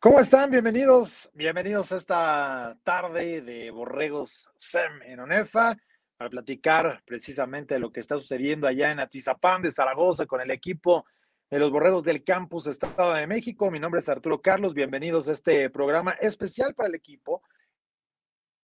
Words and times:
¿Cómo 0.00 0.20
están? 0.20 0.52
Bienvenidos, 0.52 1.28
bienvenidos 1.34 1.90
a 1.90 1.96
esta 1.96 2.78
tarde 2.84 3.40
de 3.40 3.72
Borregos 3.72 4.48
SEM 4.56 5.02
en 5.02 5.18
ONEFA 5.18 5.76
para 6.16 6.30
platicar 6.30 7.02
precisamente 7.04 7.74
de 7.74 7.80
lo 7.80 7.90
que 7.90 7.98
está 7.98 8.16
sucediendo 8.16 8.68
allá 8.68 8.92
en 8.92 9.00
Atizapán 9.00 9.60
de 9.60 9.72
Zaragoza 9.72 10.24
con 10.26 10.40
el 10.40 10.52
equipo 10.52 11.04
de 11.50 11.58
los 11.58 11.72
Borregos 11.72 12.04
del 12.04 12.22
Campus 12.22 12.68
Estado 12.68 13.12
de 13.12 13.26
México. 13.26 13.72
Mi 13.72 13.80
nombre 13.80 13.98
es 13.98 14.08
Arturo 14.08 14.40
Carlos, 14.40 14.72
bienvenidos 14.72 15.28
a 15.28 15.32
este 15.32 15.68
programa 15.68 16.12
especial 16.12 16.76
para 16.76 16.88
el 16.88 16.94
equipo 16.94 17.42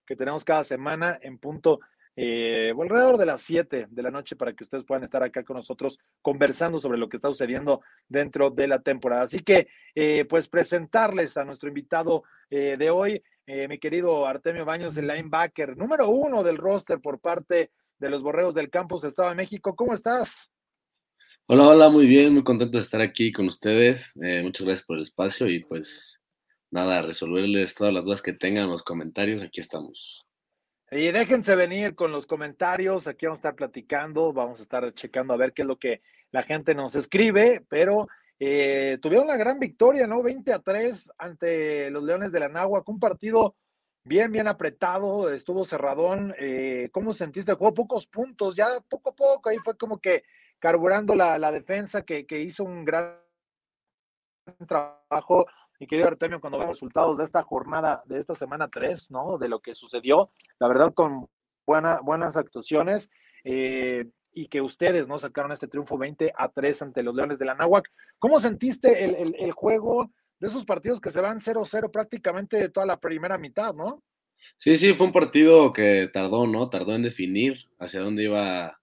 que 0.06 0.14
tenemos 0.14 0.45
cada 0.45 0.62
semana 0.62 1.19
en 1.20 1.39
punto 1.39 1.80
eh, 2.16 2.73
alrededor 2.78 3.18
de 3.18 3.27
las 3.27 3.42
7 3.42 3.88
de 3.91 4.02
la 4.02 4.10
noche 4.10 4.36
para 4.36 4.52
que 4.52 4.62
ustedes 4.62 4.84
puedan 4.84 5.05
estar 5.05 5.22
acá 5.22 5.42
con 5.42 5.56
nosotros 5.56 5.98
conversando 6.22 6.78
sobre 6.78 6.98
lo 6.98 7.09
que 7.09 7.16
está 7.16 7.28
sucediendo 7.28 7.80
dentro 8.09 8.50
de 8.50 8.68
la 8.68 8.80
temporada. 8.80 9.22
Así 9.22 9.41
que, 9.41 9.68
eh, 9.95 10.24
pues, 10.24 10.48
presentarles 10.48 11.36
a 11.36 11.45
nuestro 11.45 11.69
invitado 11.69 12.22
eh, 12.50 12.77
de 12.78 12.91
hoy, 12.91 13.22
eh, 13.46 13.69
mi 13.69 13.78
querido 13.78 14.27
Artemio 14.27 14.64
Baños, 14.64 14.96
el 14.96 15.08
linebacker 15.08 15.77
número 15.77 16.08
uno 16.08 16.42
del 16.42 16.56
roster 16.56 17.00
por 17.00 17.19
parte 17.19 17.70
de 17.98 18.11
los 18.11 18.22
Borreos 18.22 18.55
del 18.55 18.70
Campus 18.70 19.05
Estado 19.05 19.30
de 19.30 19.34
México. 19.34 19.74
¿Cómo 19.74 19.92
estás? 19.94 20.50
Hola, 21.46 21.69
hola, 21.69 21.89
muy 21.91 22.06
bien, 22.06 22.33
muy 22.33 22.42
contento 22.42 22.78
de 22.78 22.83
estar 22.83 23.02
aquí 23.02 23.30
con 23.33 23.48
ustedes. 23.48 24.12
muchas 24.14 24.67
gracias 24.67 24.86
por 24.86 24.96
el 24.96 25.02
espacio 25.02 25.46
y 25.48 25.62
pues 25.62 26.22
nada, 26.70 27.02
resolverles 27.02 27.74
todas 27.74 27.92
las 27.92 28.06
dudas 28.06 28.22
que 28.22 28.33
tengan 28.33 28.64
en 28.64 28.70
los 28.70 28.83
comentarios. 28.83 29.42
Aquí 29.42 29.61
estamos. 29.61 30.24
Y 30.97 31.11
déjense 31.11 31.56
venir 31.56 31.97
con 31.97 32.12
los 32.12 32.25
comentarios, 32.25 33.09
aquí 33.09 33.27
vamos 33.27 33.39
a 33.39 33.41
estar 33.41 33.56
platicando, 33.56 34.33
vamos 34.33 34.61
a 34.61 34.62
estar 34.62 34.95
checando 34.95 35.34
a 35.34 35.36
ver 35.36 35.53
qué 35.53 35.62
es 35.62 35.69
lo 35.69 35.77
que 35.77 36.03
la 36.31 36.45
gente 36.45 36.73
nos 36.73 36.95
escribe, 36.95 37.64
pero 37.69 38.06
eh, 38.39 38.98
tuvieron 39.03 39.27
una 39.27 39.36
gran 39.36 39.59
victoria, 39.59 40.06
¿no? 40.06 40.23
20 40.23 40.53
a 40.53 40.61
3 40.61 41.11
ante 41.19 41.91
los 41.91 42.05
Leones 42.05 42.31
de 42.31 42.39
la 42.39 42.48
Náhuac, 42.48 42.89
un 42.89 43.01
partido 43.01 43.56
bien, 44.05 44.31
bien 44.31 44.47
apretado, 44.47 45.33
estuvo 45.33 45.64
cerradón. 45.64 46.33
Eh, 46.39 46.91
¿Cómo 46.92 47.12
sentiste 47.12 47.51
el 47.51 47.58
juego? 47.58 47.75
Pocos 47.75 48.06
puntos, 48.06 48.55
ya 48.55 48.79
poco 48.89 49.11
a 49.11 49.17
poco, 49.17 49.48
ahí 49.48 49.58
fue 49.64 49.77
como 49.77 49.98
que 49.98 50.23
carburando 50.61 51.17
la, 51.17 51.41
la 51.41 51.51
defensa 51.51 52.03
que, 52.03 52.25
que 52.25 52.39
hizo 52.39 52.62
un 52.62 52.84
gran 52.84 53.19
trabajo 54.69 55.47
mi 55.80 55.86
querido 55.86 56.08
Artemio, 56.08 56.41
cuando 56.41 56.58
vemos 56.58 56.77
resultados 56.77 57.19
de 57.19 57.25
esta 57.25 57.42
jornada, 57.42 58.03
de 58.06 58.19
esta 58.19 58.34
semana 58.34 58.69
3, 58.69 59.11
¿no? 59.11 59.39
De 59.39 59.48
lo 59.48 59.61
que 59.61 59.75
sucedió, 59.75 60.30
la 60.58 60.69
verdad, 60.69 60.94
con 60.94 61.28
buena, 61.67 62.00
buenas 62.00 62.36
actuaciones, 62.36 63.11
eh, 63.44 64.06
y 64.33 64.48
que 64.48 64.61
ustedes, 64.61 65.08
¿no? 65.08 65.19
Sacaron 65.19 65.52
este 65.52 65.69
triunfo 65.69 65.97
20 65.97 66.33
a 66.36 66.48
3 66.48 66.83
ante 66.83 67.02
los 67.02 67.14
Leones 67.14 67.39
de 67.39 67.45
la 67.45 67.55
Náhuac. 67.55 67.89
¿Cómo 68.19 68.41
sentiste 68.41 69.05
el, 69.05 69.34
el, 69.39 69.52
juego 69.52 70.11
de 70.41 70.48
esos 70.48 70.64
partidos 70.64 71.00
que 71.00 71.11
se 71.11 71.20
van 71.20 71.41
0-0 71.41 71.91
prácticamente 71.91 72.69
toda 72.69 72.86
la 72.86 72.98
primera 72.98 73.39
mitad, 73.39 73.75
¿no? 73.75 74.02
Sí, 74.58 74.77
sí, 74.77 74.92
fue 74.95 75.06
un 75.06 75.12
partido 75.12 75.72
que 75.72 76.11
tardó, 76.12 76.47
¿no? 76.47 76.69
Tardó 76.69 76.95
en 76.95 77.02
definir 77.02 77.67
hacia 77.78 78.00
dónde 78.00 78.25
iba 78.25 78.78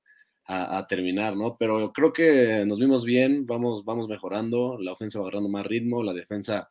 a, 0.45 0.85
terminar, 0.87 1.35
¿no? 1.37 1.55
Pero 1.57 1.91
creo 1.93 2.11
que 2.11 2.65
nos 2.65 2.79
vimos 2.79 3.05
bien, 3.05 3.45
vamos, 3.45 3.85
vamos 3.85 4.07
mejorando, 4.09 4.77
la 4.79 4.91
ofensa 4.91 5.19
va 5.19 5.25
agarrando 5.25 5.49
más 5.49 5.65
ritmo, 5.65 6.03
la 6.03 6.13
defensa 6.13 6.69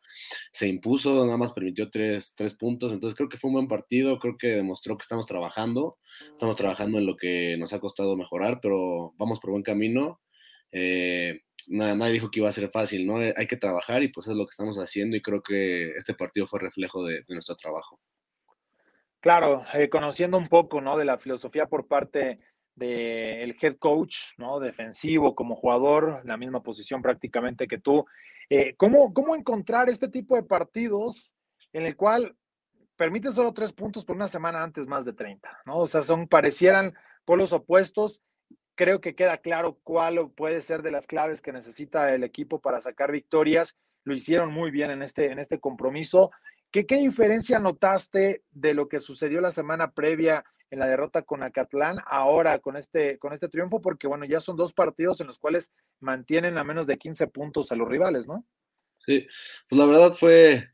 se 0.51 0.67
impuso, 0.67 1.25
nada 1.25 1.37
más 1.37 1.53
permitió 1.53 1.89
tres, 1.89 2.33
tres 2.35 2.55
puntos, 2.55 2.91
entonces 2.93 3.17
creo 3.17 3.29
que 3.29 3.37
fue 3.37 3.49
un 3.49 3.55
buen 3.55 3.67
partido, 3.67 4.19
creo 4.19 4.37
que 4.37 4.49
demostró 4.49 4.97
que 4.97 5.03
estamos 5.03 5.25
trabajando, 5.25 5.97
estamos 6.31 6.55
trabajando 6.55 6.99
en 6.99 7.05
lo 7.07 7.17
que 7.17 7.55
nos 7.57 7.73
ha 7.73 7.79
costado 7.79 8.15
mejorar, 8.15 8.59
pero 8.61 9.13
vamos 9.17 9.39
por 9.39 9.51
buen 9.51 9.63
camino. 9.63 10.19
Eh, 10.71 11.41
nadie 11.67 12.13
dijo 12.13 12.29
que 12.31 12.39
iba 12.39 12.49
a 12.49 12.53
ser 12.53 12.69
fácil, 12.69 13.05
¿no? 13.05 13.17
Hay 13.17 13.47
que 13.47 13.57
trabajar 13.57 14.03
y 14.03 14.09
pues 14.09 14.27
es 14.27 14.35
lo 14.35 14.45
que 14.45 14.51
estamos 14.51 14.77
haciendo 14.77 15.15
y 15.15 15.21
creo 15.21 15.41
que 15.41 15.89
este 15.97 16.13
partido 16.13 16.47
fue 16.47 16.59
reflejo 16.59 17.03
de, 17.05 17.23
nuestro 17.27 17.55
trabajo. 17.55 17.99
Claro, 19.19 19.61
eh, 19.75 19.89
conociendo 19.89 20.37
un 20.37 20.47
poco, 20.47 20.81
¿no? 20.81 20.97
De 20.97 21.05
la 21.05 21.19
filosofía 21.19 21.67
por 21.67 21.87
parte 21.87 22.39
del 22.75 23.55
head 23.61 23.77
coach, 23.77 24.33
¿no? 24.37 24.59
Defensivo 24.59 25.35
como 25.35 25.55
jugador, 25.55 26.21
la 26.25 26.37
misma 26.37 26.63
posición 26.63 27.01
prácticamente 27.01 27.67
que 27.67 27.77
tú. 27.77 28.05
Eh, 28.49 28.75
¿cómo, 28.75 29.13
¿Cómo 29.13 29.35
encontrar 29.35 29.89
este 29.89 30.09
tipo 30.09 30.35
de 30.35 30.43
partidos 30.43 31.33
en 31.73 31.85
el 31.85 31.95
cual 31.95 32.35
permite 32.95 33.31
solo 33.31 33.53
tres 33.53 33.73
puntos 33.73 34.05
por 34.05 34.15
una 34.15 34.27
semana 34.27 34.61
antes 34.61 34.87
más 34.87 35.05
de 35.05 35.13
30, 35.13 35.61
¿no? 35.65 35.77
O 35.77 35.87
sea, 35.87 36.03
son, 36.03 36.27
parecieran 36.27 36.93
polos 37.25 37.53
opuestos. 37.53 38.21
Creo 38.75 39.01
que 39.01 39.15
queda 39.15 39.37
claro 39.37 39.79
cuál 39.83 40.29
puede 40.31 40.61
ser 40.61 40.81
de 40.81 40.91
las 40.91 41.07
claves 41.07 41.41
que 41.41 41.51
necesita 41.51 42.13
el 42.13 42.23
equipo 42.23 42.59
para 42.59 42.81
sacar 42.81 43.11
victorias. 43.11 43.75
Lo 44.03 44.13
hicieron 44.13 44.51
muy 44.51 44.71
bien 44.71 44.91
en 44.91 45.01
este, 45.01 45.31
en 45.31 45.39
este 45.39 45.59
compromiso. 45.59 46.31
¿Qué, 46.71 46.85
¿Qué 46.85 46.97
diferencia 46.97 47.59
notaste 47.59 48.43
de 48.51 48.73
lo 48.73 48.87
que 48.87 48.99
sucedió 48.99 49.41
la 49.41 49.51
semana 49.51 49.91
previa 49.91 50.45
en 50.71 50.79
la 50.79 50.87
derrota 50.87 51.21
con 51.21 51.43
Acatlán, 51.43 51.97
ahora 52.07 52.59
con 52.59 52.77
este, 52.77 53.19
con 53.19 53.33
este 53.33 53.49
triunfo, 53.49 53.81
porque 53.81 54.07
bueno, 54.07 54.25
ya 54.25 54.39
son 54.39 54.55
dos 54.55 54.73
partidos 54.73 55.21
en 55.21 55.27
los 55.27 55.37
cuales 55.37 55.71
mantienen 55.99 56.57
a 56.57 56.63
menos 56.63 56.87
de 56.87 56.97
15 56.97 57.27
puntos 57.27 57.71
a 57.71 57.75
los 57.75 57.87
rivales, 57.87 58.27
¿no? 58.27 58.45
Sí, 59.05 59.27
pues 59.67 59.79
la 59.79 59.85
verdad 59.85 60.13
fue 60.17 60.69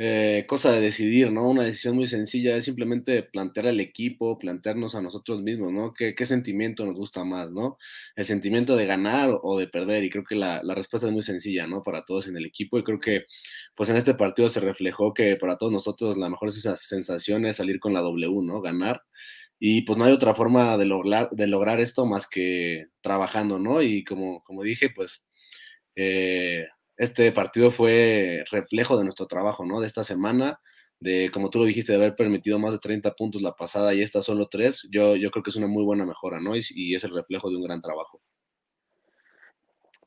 eh, 0.00 0.44
cosa 0.46 0.70
de 0.70 0.80
decidir, 0.80 1.32
¿no? 1.32 1.48
Una 1.50 1.64
decisión 1.64 1.96
muy 1.96 2.06
sencilla, 2.06 2.56
es 2.56 2.64
simplemente 2.64 3.24
plantear 3.24 3.66
al 3.66 3.80
equipo, 3.80 4.38
plantearnos 4.38 4.94
a 4.94 5.02
nosotros 5.02 5.42
mismos, 5.42 5.72
¿no? 5.72 5.92
¿Qué, 5.92 6.14
qué 6.14 6.24
sentimiento 6.24 6.86
nos 6.86 6.94
gusta 6.94 7.24
más, 7.24 7.50
¿no? 7.50 7.78
El 8.14 8.24
sentimiento 8.24 8.76
de 8.76 8.86
ganar 8.86 9.30
o 9.42 9.58
de 9.58 9.66
perder, 9.66 10.04
y 10.04 10.10
creo 10.10 10.22
que 10.22 10.36
la, 10.36 10.62
la, 10.62 10.74
respuesta 10.76 11.08
es 11.08 11.12
muy 11.12 11.24
sencilla, 11.24 11.66
¿no? 11.66 11.82
Para 11.82 12.04
todos 12.04 12.28
en 12.28 12.36
el 12.36 12.46
equipo, 12.46 12.78
y 12.78 12.84
creo 12.84 13.00
que, 13.00 13.24
pues 13.74 13.88
en 13.90 13.96
este 13.96 14.14
partido 14.14 14.48
se 14.48 14.60
reflejó 14.60 15.12
que 15.12 15.34
para 15.36 15.58
todos 15.58 15.72
nosotros 15.72 16.16
la 16.16 16.28
mejor 16.28 16.52
sensación 16.52 17.44
es 17.46 17.56
salir 17.56 17.80
con 17.80 17.92
la 17.92 18.00
W, 18.00 18.44
¿no? 18.44 18.60
Ganar, 18.60 19.02
y 19.58 19.82
pues 19.82 19.98
no 19.98 20.04
hay 20.04 20.12
otra 20.12 20.34
forma 20.34 20.76
de 20.78 20.86
lograr, 20.86 21.30
de 21.32 21.48
lograr 21.48 21.80
esto 21.80 22.06
más 22.06 22.28
que 22.28 22.86
trabajando, 23.00 23.58
¿no? 23.58 23.82
Y 23.82 24.04
como, 24.04 24.44
como 24.44 24.62
dije, 24.62 24.90
pues... 24.94 25.26
Eh, 25.96 26.68
este 26.98 27.30
partido 27.30 27.70
fue 27.70 28.44
reflejo 28.50 28.98
de 28.98 29.04
nuestro 29.04 29.26
trabajo, 29.26 29.64
¿no? 29.64 29.80
De 29.80 29.86
esta 29.86 30.02
semana, 30.02 30.60
de 30.98 31.30
como 31.32 31.48
tú 31.48 31.60
lo 31.60 31.64
dijiste, 31.64 31.92
de 31.92 31.98
haber 31.98 32.16
permitido 32.16 32.58
más 32.58 32.72
de 32.72 32.80
30 32.80 33.12
puntos 33.12 33.40
la 33.40 33.52
pasada 33.52 33.94
y 33.94 34.02
esta 34.02 34.20
solo 34.20 34.48
tres, 34.48 34.86
yo, 34.90 35.14
yo 35.14 35.30
creo 35.30 35.44
que 35.44 35.50
es 35.50 35.56
una 35.56 35.68
muy 35.68 35.84
buena 35.84 36.04
mejora, 36.04 36.40
¿no? 36.40 36.56
Y, 36.56 36.94
es 36.94 37.04
el 37.04 37.14
reflejo 37.14 37.48
de 37.50 37.56
un 37.56 37.62
gran 37.62 37.80
trabajo. 37.80 38.20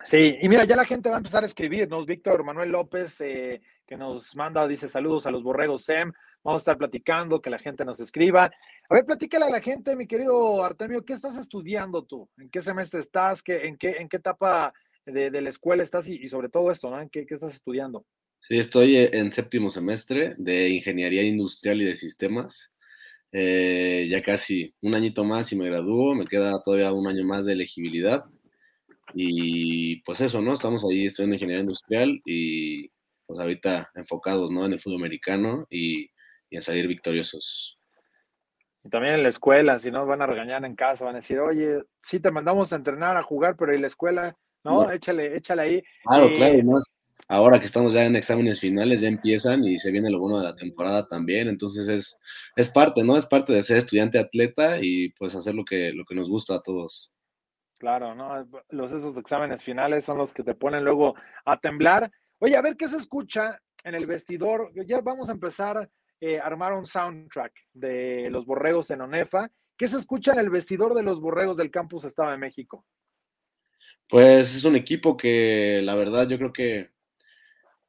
Sí, 0.04 0.38
y 0.42 0.50
mira, 0.50 0.66
ya 0.66 0.76
la 0.76 0.84
gente 0.84 1.10
va 1.10 1.16
a 1.16 1.20
empezar 1.20 1.44
a 1.44 1.46
escribirnos. 1.46 2.06
Víctor 2.06 2.44
Manuel 2.44 2.72
López, 2.72 3.22
eh, 3.22 3.62
que 3.88 3.96
nos 3.96 4.36
manda, 4.36 4.68
dice 4.68 4.88
saludos 4.88 5.26
a 5.28 5.32
los 5.32 5.44
borregos 5.44 5.84
SEM. 5.84 6.12
Vamos 6.44 6.60
a 6.60 6.64
estar 6.64 6.78
platicando, 6.78 7.42
que 7.42 7.52
la 7.52 7.60
gente 7.60 7.86
nos 7.86 8.00
escriba. 8.02 8.52
A 8.90 8.94
ver, 8.94 9.06
platícale 9.06 9.46
a 9.46 9.50
la 9.50 9.62
gente, 9.62 9.96
mi 9.96 10.08
querido 10.08 10.62
Artemio, 10.62 11.06
¿qué 11.06 11.14
estás 11.14 11.38
estudiando 11.38 12.04
tú? 12.04 12.28
¿En 12.38 12.50
qué 12.50 12.62
semestre 12.62 13.00
estás? 13.00 13.44
¿Qué, 13.44 13.68
en, 13.68 13.78
qué, 13.78 13.92
¿En 13.92 14.10
qué 14.10 14.18
etapa 14.18 14.74
de, 15.06 15.42
la 15.42 15.50
escuela 15.50 15.84
estás 15.84 16.08
y, 16.08 16.28
sobre 16.28 16.50
todo 16.50 16.72
esto, 16.72 16.90
¿no? 16.90 17.10
¿Qué, 17.10 17.26
¿Qué, 17.26 17.34
estás 17.34 17.54
estudiando? 17.54 18.06
Sí, 18.42 18.58
estoy 18.58 18.98
eh, 18.98 19.10
en 19.14 19.32
séptimo 19.32 19.70
semestre 19.70 20.36
de 20.38 20.70
Ingeniería 20.70 21.24
Industrial 21.24 21.82
y 21.82 21.86
de 21.86 21.96
Sistemas. 21.96 22.72
Eh, 23.32 24.08
ya 24.10 24.22
casi 24.22 24.76
un 24.82 24.94
añito 24.94 25.24
más 25.24 25.52
y 25.54 25.56
me 25.56 25.66
gradúo, 25.66 26.16
me 26.16 26.28
queda 26.28 26.62
todavía 26.64 26.92
un 26.92 27.08
año 27.08 27.24
más 27.24 27.46
de 27.46 27.54
elegibilidad. 27.54 28.26
Y 29.14 30.02
pues 30.04 30.22
eso, 30.22 30.42
¿no? 30.42 30.54
Estamos 30.54 30.84
ahí, 30.86 31.06
estoy 31.06 31.26
en 31.26 31.34
Ingeniería 31.34 31.62
Industrial 31.62 32.22
y 32.26 32.90
pues 33.26 33.40
ahorita 33.40 33.92
enfocados, 33.96 34.52
¿no? 34.52 34.66
En 34.66 34.74
el 34.74 34.82
fútbol 34.82 35.00
americano 35.00 35.66
y, 35.70 36.10
y 36.50 36.56
en 36.56 36.62
salir 36.62 36.88
victoriosos. 36.88 37.78
Y 38.84 38.90
también 38.90 39.16
en 39.16 39.24
la 39.24 39.30
escuela, 39.30 39.78
si 39.80 39.92
no 39.92 40.06
van 40.06 40.22
a 40.22 40.26
regañar 40.26 40.66
en 40.66 40.76
casa, 40.76 41.06
van 41.06 41.16
a 41.16 41.20
decir, 41.20 41.40
oye, 41.40 41.84
sí 42.02 42.20
te 42.20 42.32
mandamos 42.32 42.74
a 42.74 42.78
entrenar, 42.78 43.16
a 43.16 43.24
jugar, 43.24 43.56
pero 43.56 43.74
en 43.74 43.82
la 43.82 43.88
escuela 43.88 44.36
¿no? 44.64 44.92
Échale, 44.92 45.36
échale 45.36 45.62
ahí. 45.62 45.84
Claro, 46.04 46.26
eh, 46.28 46.34
claro, 46.34 46.64
¿no? 46.64 46.80
Ahora 47.28 47.60
que 47.60 47.66
estamos 47.66 47.94
ya 47.94 48.04
en 48.04 48.16
exámenes 48.16 48.60
finales, 48.60 49.00
ya 49.00 49.08
empiezan 49.08 49.64
y 49.64 49.78
se 49.78 49.92
viene 49.92 50.10
lo 50.10 50.20
bueno 50.20 50.40
de 50.40 50.44
la 50.44 50.56
temporada 50.56 51.08
también, 51.08 51.48
entonces 51.48 51.88
es, 51.88 52.20
es 52.56 52.70
parte, 52.70 53.04
¿no? 53.04 53.16
Es 53.16 53.26
parte 53.26 53.54
de 53.54 53.62
ser 53.62 53.78
estudiante 53.78 54.20
atleta 54.20 54.80
y 54.82 55.10
pues 55.14 55.34
hacer 55.36 55.56
lo 55.56 55.64
que, 55.64 55.94
lo 55.94 56.04
que 56.04 56.16
nos 56.16 56.30
gusta 56.30 56.56
a 56.56 56.62
todos. 56.62 57.14
Claro, 57.80 58.14
¿no? 58.14 58.48
Los 58.70 58.92
esos 58.92 59.18
exámenes 59.18 59.64
finales 59.64 60.06
son 60.06 60.18
los 60.18 60.34
que 60.34 60.44
te 60.44 60.56
ponen 60.56 60.84
luego 60.84 61.16
a 61.46 61.58
temblar. 61.58 62.12
Oye, 62.40 62.56
a 62.56 62.62
ver 62.62 62.76
qué 62.76 62.88
se 62.88 62.98
escucha 62.98 63.60
en 63.84 63.96
el 63.96 64.06
vestidor. 64.06 64.72
Ya 64.86 65.02
vamos 65.02 65.30
a 65.30 65.32
empezar 65.32 65.90
eh, 66.20 66.40
armar 66.40 66.74
un 66.74 66.86
soundtrack 66.86 67.52
de 67.74 68.30
los 68.30 68.46
borregos 68.46 68.92
en 68.92 69.02
Onefa. 69.02 69.50
¿Qué 69.76 69.88
se 69.88 69.98
escucha 69.98 70.34
en 70.34 70.40
el 70.40 70.52
vestidor 70.52 70.94
de 70.94 71.02
los 71.02 71.20
borregos 71.20 71.58
del 71.58 71.72
campus 71.72 72.06
Estado 72.06 72.30
de 72.30 72.38
México? 72.38 72.86
Pues 74.12 74.54
es 74.56 74.64
un 74.66 74.76
equipo 74.76 75.18
que 75.18 75.82
la 75.84 75.96
verdad 75.96 76.28
yo 76.30 76.38
creo 76.38 76.54
que, 76.54 76.90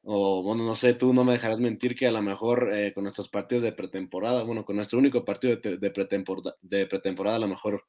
o 0.05 0.43
bueno, 0.43 0.65
no 0.65 0.75
sé, 0.75 0.95
tú 0.95 1.13
no 1.15 1.25
me 1.25 1.33
dejarás 1.33 1.61
mentir 1.61 1.95
que 1.95 2.07
a 2.07 2.13
lo 2.13 2.23
mejor 2.23 2.71
eh, 2.73 2.93
con 2.93 3.05
nuestros 3.05 3.29
partidos 3.29 3.63
de 3.63 3.73
pretemporada, 3.73 4.43
bueno, 4.43 4.65
con 4.65 4.77
nuestro 4.77 4.99
único 4.99 5.25
partido 5.25 5.57
de, 5.57 5.91
pretemporada, 5.91 6.57
de 6.61 6.87
pretemporada, 6.87 7.37
a 7.37 7.41
lo 7.41 7.49
mejor 7.49 7.85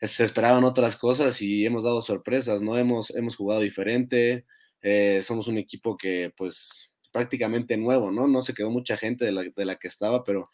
se 0.00 0.24
esperaban 0.24 0.64
otras 0.64 0.96
cosas 0.96 1.40
y 1.42 1.66
hemos 1.66 1.84
dado 1.84 2.02
sorpresas, 2.02 2.62
¿no? 2.62 2.76
Hemos, 2.78 3.10
hemos 3.10 3.36
jugado 3.36 3.60
diferente, 3.60 4.46
eh, 4.82 5.20
somos 5.22 5.48
un 5.48 5.58
equipo 5.58 5.96
que 5.96 6.32
pues 6.36 6.92
prácticamente 7.12 7.76
nuevo, 7.76 8.10
¿no? 8.10 8.28
No 8.28 8.42
se 8.42 8.54
quedó 8.54 8.70
mucha 8.70 8.96
gente 8.96 9.24
de 9.26 9.32
la, 9.32 9.42
de 9.44 9.64
la 9.64 9.76
que 9.76 9.88
estaba, 9.88 10.24
pero 10.24 10.50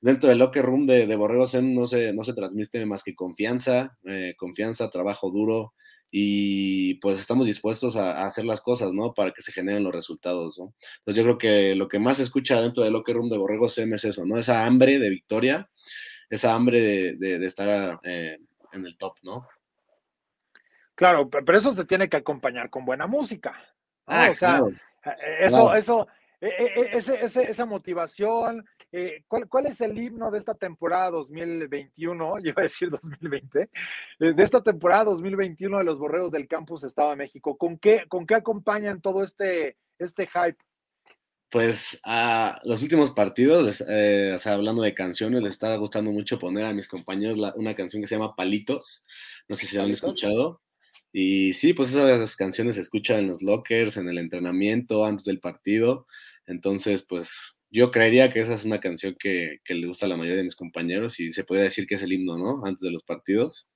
dentro 0.00 0.28
del 0.30 0.38
locker 0.38 0.64
room 0.64 0.86
de, 0.86 1.06
de 1.06 1.16
Borrego 1.16 1.46
no 1.62 1.86
se, 1.86 2.12
no 2.12 2.24
se 2.24 2.34
transmite 2.34 2.86
más 2.86 3.02
que 3.04 3.14
confianza, 3.16 3.98
eh, 4.04 4.34
confianza, 4.38 4.90
trabajo 4.90 5.30
duro, 5.30 5.74
y 6.10 6.94
pues 6.94 7.18
estamos 7.18 7.46
dispuestos 7.46 7.96
a, 7.96 8.24
hacer 8.24 8.44
las 8.44 8.60
cosas, 8.60 8.92
¿no? 8.92 9.12
Para 9.12 9.32
que 9.32 9.42
se 9.42 9.52
generen 9.52 9.84
los 9.84 9.92
resultados, 9.92 10.58
¿no? 10.58 10.74
Entonces 10.98 11.16
yo 11.16 11.22
creo 11.22 11.38
que 11.38 11.74
lo 11.74 11.88
que 11.88 11.98
más 11.98 12.18
se 12.18 12.22
escucha 12.22 12.60
dentro 12.60 12.82
del 12.82 12.92
locker 12.92 13.16
room 13.16 13.28
de 13.28 13.38
Borrego 13.38 13.68
CM 13.68 13.96
es 13.96 14.04
eso, 14.04 14.24
¿no? 14.24 14.38
Esa 14.38 14.64
hambre 14.64 14.98
de 14.98 15.10
victoria, 15.10 15.68
esa 16.30 16.54
hambre 16.54 17.16
de, 17.16 17.44
estar 17.46 18.00
eh, 18.04 18.38
en 18.72 18.86
el 18.86 18.96
top, 18.96 19.16
¿no? 19.22 19.46
Claro, 20.94 21.28
pero 21.28 21.58
eso 21.58 21.74
se 21.74 21.84
tiene 21.84 22.08
que 22.08 22.16
acompañar 22.16 22.70
con 22.70 22.86
buena 22.86 23.06
música. 23.06 23.54
Ah, 24.06 24.28
o 24.30 24.34
sea, 24.34 24.62
e, 25.04 25.46
eso, 25.46 25.74
eso, 25.74 26.08
e, 26.40 26.48
e, 26.48 26.98
esa 27.50 27.66
motivación, 27.66 28.64
eh, 28.92 29.24
¿cuál, 29.26 29.66
es 29.66 29.80
el 29.80 29.98
himno 29.98 30.30
de 30.30 30.38
esta 30.38 30.54
temporada 30.54 31.10
2021? 31.10 32.38
Yo 32.42 32.50
iba 32.50 32.62
a 32.62 32.64
decir 32.64 32.90
2020, 32.90 33.62
eh, 33.62 34.32
de 34.32 34.42
esta 34.42 34.62
temporada 34.62 35.04
2021 35.04 35.78
de 35.78 35.84
los 35.84 35.98
Borreos 35.98 36.32
del 36.32 36.48
Campus 36.48 36.84
Estado 36.84 37.10
de 37.10 37.16
México. 37.16 37.56
¿Con 37.56 37.78
qué, 37.78 38.04
con 38.08 38.26
qué 38.26 38.36
acompañan 38.36 39.00
todo 39.00 39.22
este, 39.22 39.76
este 39.98 40.26
hype? 40.26 40.58
Pues 41.50 42.00
a 42.04 42.60
los 42.64 42.82
últimos 42.82 43.12
partidos, 43.12 43.84
eh, 43.88 44.32
o 44.34 44.38
sea, 44.38 44.54
hablando 44.54 44.82
de 44.82 44.94
canciones, 44.94 45.42
les 45.42 45.52
estaba 45.52 45.76
gustando 45.76 46.10
mucho 46.10 46.38
poner 46.38 46.64
a 46.64 46.72
mis 46.72 46.88
compañeros 46.88 47.38
una 47.54 47.74
canción 47.74 48.02
que 48.02 48.08
se 48.08 48.16
llama 48.16 48.34
Palitos. 48.34 49.06
No 49.48 49.54
sé 49.54 49.66
si 49.66 49.78
han 49.78 49.90
escuchado. 49.90 50.60
Y 51.12 51.52
sí, 51.52 51.72
pues 51.72 51.90
esas 51.94 52.36
canciones 52.36 52.74
se 52.74 52.80
escuchan 52.80 53.20
en 53.20 53.28
los 53.28 53.42
lockers, 53.42 53.96
en 53.96 54.08
el 54.08 54.18
entrenamiento, 54.18 55.04
antes 55.04 55.24
del 55.24 55.40
partido. 55.40 56.06
Entonces, 56.46 57.04
pues 57.08 57.55
yo 57.70 57.90
creería 57.90 58.32
que 58.32 58.40
esa 58.40 58.54
es 58.54 58.64
una 58.64 58.80
canción 58.80 59.16
que, 59.18 59.60
le 59.68 59.86
gusta 59.86 60.06
a 60.06 60.08
la 60.08 60.16
mayoría 60.16 60.38
de 60.38 60.44
mis 60.44 60.56
compañeros 60.56 61.18
y 61.20 61.32
se 61.32 61.44
podría 61.44 61.64
decir 61.64 61.86
que 61.86 61.96
es 61.96 62.02
el 62.02 62.12
himno, 62.12 62.38
¿no? 62.38 62.64
Antes 62.64 62.82
de 62.82 62.90
los 62.90 63.02
partidos, 63.02 63.68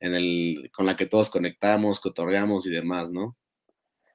en 0.00 0.14
el, 0.14 0.70
con 0.74 0.86
la 0.86 0.96
que 0.96 1.06
todos 1.06 1.30
conectamos, 1.30 2.00
cotorreamos 2.00 2.66
y 2.66 2.70
demás, 2.70 3.12
¿no? 3.12 3.36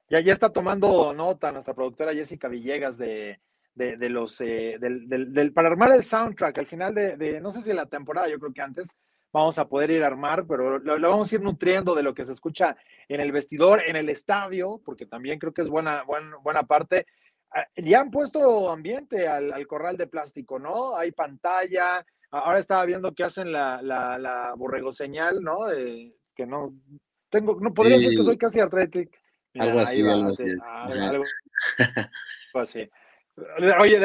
Ya, 0.08 0.20
ya 0.20 0.32
está 0.32 0.50
tomando 0.50 1.14
nota 1.14 1.52
nuestra 1.52 1.74
productora 1.74 2.12
Jessica 2.12 2.48
Villegas 2.48 2.98
de, 2.98 3.40
los, 3.74 4.40
eh, 4.42 4.76
del, 4.78 5.52
para 5.54 5.68
armar 5.68 5.92
el 5.92 6.04
soundtrack, 6.04 6.58
al 6.58 6.66
final 6.66 6.94
de, 6.94 7.40
no 7.40 7.50
sé 7.50 7.62
si 7.62 7.72
la 7.72 7.86
temporada, 7.86 8.28
yo 8.28 8.38
creo 8.38 8.52
que 8.52 8.60
antes, 8.60 8.90
vamos 9.32 9.58
a 9.58 9.66
poder 9.66 9.90
ir 9.90 10.04
a 10.04 10.08
armar, 10.08 10.46
pero 10.46 10.78
lo, 10.78 11.10
vamos 11.10 11.32
a 11.32 11.34
ir 11.34 11.40
nutriendo 11.40 11.94
de 11.94 12.02
lo 12.02 12.12
que 12.12 12.26
se 12.26 12.32
escucha 12.32 12.76
en 13.08 13.20
el 13.20 13.32
vestidor, 13.32 13.82
en 13.86 13.96
el 13.96 14.10
estadio, 14.10 14.82
porque 14.84 15.06
también 15.06 15.38
creo 15.38 15.54
que 15.54 15.62
es 15.62 15.70
buena, 15.70 16.02
buena, 16.02 16.36
buena 16.36 16.64
parte. 16.64 17.06
Ah, 17.54 17.66
ya 17.76 18.00
han 18.00 18.10
puesto 18.10 18.70
ambiente 18.70 19.28
al, 19.28 19.66
corral 19.66 19.96
de 19.96 20.06
plástico, 20.06 20.58
¿no? 20.58 20.96
Hay 20.96 21.12
pantalla. 21.12 22.04
Ahora 22.30 22.58
estaba 22.58 22.84
viendo 22.86 23.12
que 23.14 23.24
hacen 23.24 23.52
la, 23.52 23.82
la, 23.82 24.54
borrego 24.56 24.90
señal, 24.90 25.42
¿no? 25.42 25.66
que 26.34 26.46
no 26.46 26.72
tengo, 27.28 27.58
no 27.60 27.74
podría 27.74 27.96
decir 27.98 28.16
que 28.16 28.22
soy 28.22 28.38
casi 28.38 28.60
artrético. 28.60 29.12
algo 29.58 29.80
así, 29.80 30.00
algo 30.00 30.30
así. 30.30 30.44
así. 32.54 32.90
Oye, 33.80 33.98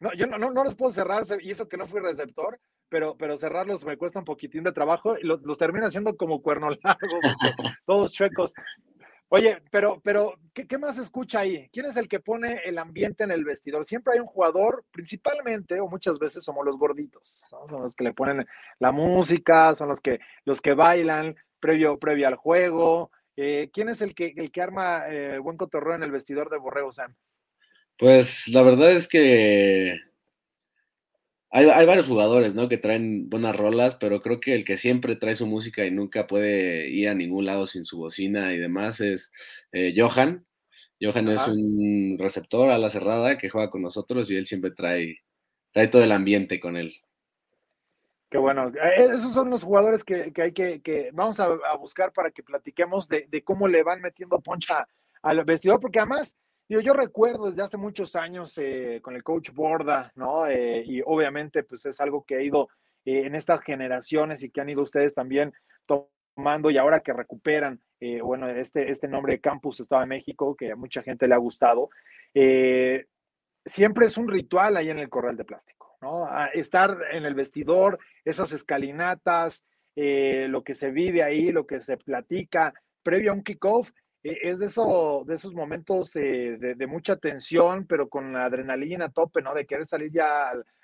no, 0.00 0.12
yo 0.14 0.26
no, 0.26 0.38
no, 0.38 0.64
los 0.64 0.74
puedo 0.74 0.92
cerrar, 0.92 1.24
y 1.40 1.50
eso 1.50 1.68
que 1.68 1.76
no 1.76 1.86
fui 1.86 2.00
receptor, 2.00 2.60
pero, 2.88 3.16
pero 3.16 3.36
cerrarlos 3.36 3.84
me 3.84 3.96
cuesta 3.96 4.18
un 4.18 4.24
poquitín 4.24 4.64
de 4.64 4.72
trabajo 4.72 5.16
y 5.18 5.26
los, 5.26 5.42
los 5.42 5.58
termino 5.58 5.86
haciendo 5.86 6.16
como 6.16 6.42
cuerno 6.42 6.68
largo, 6.70 7.20
todos 7.86 8.12
chuecos. 8.12 8.52
Oye, 9.28 9.60
pero, 9.70 10.00
pero 10.04 10.38
¿qué, 10.54 10.78
más 10.78 10.98
escucha 10.98 11.40
ahí? 11.40 11.68
¿Quién 11.72 11.86
es 11.86 11.96
el 11.96 12.08
que 12.08 12.20
pone 12.20 12.60
el 12.64 12.78
ambiente 12.78 13.24
en 13.24 13.32
el 13.32 13.44
vestidor? 13.44 13.84
Siempre 13.84 14.14
hay 14.14 14.20
un 14.20 14.26
jugador, 14.26 14.84
principalmente, 14.92 15.80
o 15.80 15.88
muchas 15.88 16.18
veces 16.20 16.44
somos 16.44 16.64
los 16.64 16.78
gorditos, 16.78 17.42
son 17.50 17.82
los 17.82 17.94
que 17.94 18.04
le 18.04 18.12
ponen 18.12 18.46
la 18.78 18.92
música, 18.92 19.74
son 19.74 19.88
los 19.88 20.00
que, 20.00 20.20
los 20.44 20.60
que 20.60 20.74
bailan 20.74 21.34
previo, 21.58 21.98
previo 21.98 22.28
al 22.28 22.36
juego. 22.36 23.10
Eh, 23.36 23.68
¿Quién 23.72 23.88
es 23.88 24.00
el 24.00 24.14
que, 24.14 24.32
el 24.36 24.52
que 24.52 24.62
arma 24.62 25.04
eh, 25.08 25.38
buen 25.38 25.56
cotorreo 25.56 25.96
en 25.96 26.04
el 26.04 26.12
vestidor 26.12 26.48
de 26.48 26.58
Borrego 26.58 26.92
Sam? 26.92 27.14
Pues 27.98 28.46
la 28.48 28.62
verdad 28.62 28.92
es 28.92 29.08
que 29.08 29.98
hay, 31.50 31.86
varios 31.86 32.06
jugadores, 32.06 32.54
¿no? 32.54 32.68
Que 32.68 32.76
traen 32.76 33.30
buenas 33.30 33.56
rolas, 33.56 33.96
pero 33.96 34.20
creo 34.20 34.40
que 34.40 34.54
el 34.54 34.64
que 34.64 34.76
siempre 34.76 35.16
trae 35.16 35.34
su 35.34 35.46
música 35.46 35.86
y 35.86 35.90
nunca 35.90 36.26
puede 36.26 36.88
ir 36.88 37.08
a 37.08 37.14
ningún 37.14 37.46
lado 37.46 37.66
sin 37.66 37.84
su 37.84 37.98
bocina 37.98 38.52
y 38.52 38.58
demás 38.58 39.00
es 39.00 39.32
eh, 39.72 39.94
Johan. 39.96 40.44
Johan 41.00 41.28
es 41.28 41.46
un 41.46 42.16
receptor 42.18 42.70
a 42.70 42.78
la 42.78 42.88
cerrada 42.88 43.38
que 43.38 43.48
juega 43.48 43.70
con 43.70 43.82
nosotros 43.82 44.30
y 44.30 44.36
él 44.36 44.46
siempre 44.46 44.70
trae, 44.70 45.18
trae 45.72 45.88
todo 45.88 46.02
el 46.02 46.12
ambiente 46.12 46.58
con 46.58 46.76
él. 46.76 46.96
Qué 48.28 48.38
bueno. 48.38 48.68
Eh, 48.68 49.06
esos 49.14 49.32
son 49.32 49.50
los 49.50 49.62
jugadores 49.62 50.02
que, 50.02 50.32
hay 50.36 50.52
que, 50.52 50.80
que 50.82 51.10
vamos 51.12 51.38
a, 51.38 51.48
buscar 51.78 52.12
para 52.12 52.30
que 52.30 52.42
platiquemos 52.42 53.08
de, 53.08 53.28
de, 53.30 53.44
cómo 53.44 53.68
le 53.68 53.82
van 53.82 54.00
metiendo 54.00 54.40
poncha 54.40 54.86
al 55.22 55.44
vestidor, 55.44 55.80
porque 55.80 56.00
además 56.00 56.36
yo 56.68 56.94
recuerdo 56.94 57.48
desde 57.48 57.62
hace 57.62 57.76
muchos 57.76 58.16
años 58.16 58.58
eh, 58.58 59.00
con 59.02 59.14
el 59.14 59.22
coach 59.22 59.50
Borda, 59.52 60.12
¿no? 60.16 60.46
Eh, 60.48 60.82
y 60.84 61.00
obviamente 61.04 61.62
pues 61.62 61.86
es 61.86 62.00
algo 62.00 62.24
que 62.24 62.36
ha 62.36 62.42
ido 62.42 62.68
eh, 63.04 63.22
en 63.26 63.34
estas 63.36 63.60
generaciones 63.62 64.42
y 64.42 64.50
que 64.50 64.60
han 64.60 64.68
ido 64.68 64.82
ustedes 64.82 65.14
también 65.14 65.52
tomando 65.86 66.70
y 66.70 66.76
ahora 66.76 67.00
que 67.00 67.12
recuperan, 67.12 67.80
bueno, 68.22 68.48
este, 68.50 68.90
este 68.90 69.08
nombre 69.08 69.34
de 69.34 69.40
Campus 69.40 69.80
Estado 69.80 70.02
de 70.02 70.08
México, 70.08 70.54
que 70.54 70.72
a 70.72 70.76
mucha 70.76 71.02
gente 71.02 71.26
le 71.26 71.34
ha 71.34 71.38
gustado, 71.38 71.88
siempre 73.64 74.06
es 74.06 74.18
un 74.18 74.28
ritual 74.28 74.76
ahí 74.76 74.90
en 74.90 74.98
el 74.98 75.08
corral 75.08 75.38
de 75.38 75.46
plástico, 75.46 75.96
¿no? 76.02 76.28
estar 76.52 76.98
en 77.12 77.24
el 77.24 77.34
vestidor, 77.34 77.98
esas 78.22 78.52
escalinatas, 78.52 79.64
lo 79.94 80.62
que 80.62 80.74
se 80.74 80.90
vive 80.90 81.22
ahí, 81.22 81.52
lo 81.52 81.66
que 81.66 81.80
se 81.80 81.96
platica 81.96 82.74
previo 83.02 83.30
a 83.30 83.34
un 83.34 83.42
kickoff 83.42 83.90
es 84.42 84.58
de, 84.58 84.66
eso, 84.66 85.24
de 85.26 85.34
esos 85.34 85.54
momentos 85.54 86.14
eh, 86.16 86.56
de, 86.58 86.86
mucha 86.86 87.16
tensión, 87.16 87.86
pero 87.86 88.08
con 88.08 88.32
la 88.32 88.44
adrenalina 88.44 89.06
a 89.06 89.10
tope, 89.10 89.42
¿no? 89.42 89.54
De 89.54 89.66
querer 89.66 89.86
salir 89.86 90.10
ya 90.12 90.28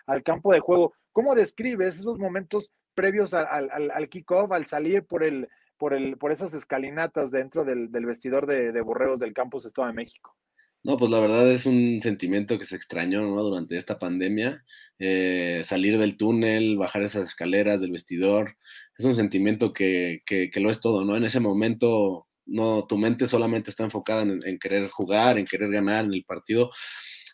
al, 0.06 0.22
campo 0.22 0.52
de 0.52 0.61
juego. 0.61 0.94
¿Cómo 1.12 1.34
describes 1.34 1.99
esos 1.99 2.18
momentos 2.18 2.70
previos 2.94 3.34
al, 3.34 3.70
al, 3.70 4.08
kickoff, 4.08 4.52
al 4.52 4.66
salir 4.66 5.04
por, 5.04 5.25
el, 5.25 5.49
por, 5.78 5.94
el, 5.94 6.16
por 6.18 6.32
esas 6.32 6.54
escalinatas 6.54 7.30
dentro 7.30 7.64
del, 7.64 7.88
vestidor 7.88 8.46
de, 8.46 8.80
borreos 8.82 9.20
del 9.20 9.32
campus 9.32 9.66
Estado 9.66 9.88
de 9.88 9.94
México? 9.94 10.37
No, 10.84 10.99
pues 10.99 11.11
la 11.11 11.20
verdad 11.20 11.50
es 11.50 11.64
un 11.64 12.00
sentimiento 12.00 12.58
que 12.58 12.64
se 12.64 12.76
extrañó 12.76 13.22
¿no? 13.22 13.42
durante 13.42 13.76
esta 13.76 13.99
pandemia. 13.99 14.64
Eh, 14.99 15.62
salir 15.64 15.99
del 15.99 16.16
túnel, 16.16 16.76
bajar 16.76 17.02
esas 17.02 17.22
escaleras 17.25 17.80
del 17.80 17.92
vestidor, 17.92 18.56
es 18.99 19.04
un 19.04 19.14
sentimiento 19.14 19.72
que, 19.72 20.22
que, 20.26 20.50
que, 20.50 20.61
lo 20.61 20.70
es 20.70 20.80
todo, 20.80 21.04
¿no? 21.04 21.16
En 21.16 21.25
ese 21.25 21.40
momento 21.40 22.26
no, 22.46 22.87
tu 22.87 22.99
mente 22.99 23.26
solamente 23.28 23.70
está 23.70 23.84
enfocada 23.84 24.22
en, 24.22 24.58
querer 24.58 24.88
jugar, 24.88 25.38
en 25.38 25.46
querer 25.46 25.70
ganar 25.70 26.04
en 26.04 26.14
el 26.14 26.25
partido, 26.25 26.70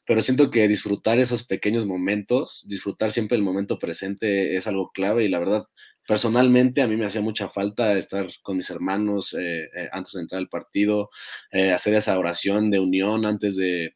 pero 0.07 0.23
siento 0.23 0.51
que 0.51 0.69
disfrutar 0.69 1.19
esos 1.19 1.47
pequeños 1.47 1.87
momentos, 1.87 2.65
disfrutar 2.69 3.11
siempre 3.11 3.37
el 3.37 3.43
momento 3.43 3.79
presente 3.79 4.57
es 4.57 4.67
algo 4.67 4.91
clave 4.93 5.25
y 5.25 5.29
la 5.29 5.39
verdad, 5.39 5.65
personalmente 6.07 6.83
a 6.83 6.87
mí 6.87 6.97
me 6.97 7.07
hacía 7.07 7.21
mucha 7.21 7.49
falta 7.51 7.97
estar 7.99 8.27
con 8.43 8.57
mis 8.57 8.71
hermanos 8.71 9.35
eh, 9.35 9.65
eh, 9.65 9.89
antes 9.93 10.15
de 10.15 10.23
entrar 10.23 10.39
al 10.39 10.49
partido, 10.49 11.11
eh, 11.53 11.73
hacer 11.73 11.95
esa 11.95 12.19
oración 12.19 12.71
de 12.71 12.81
unión 12.81 13.27
antes 13.27 13.57
de, 13.57 13.95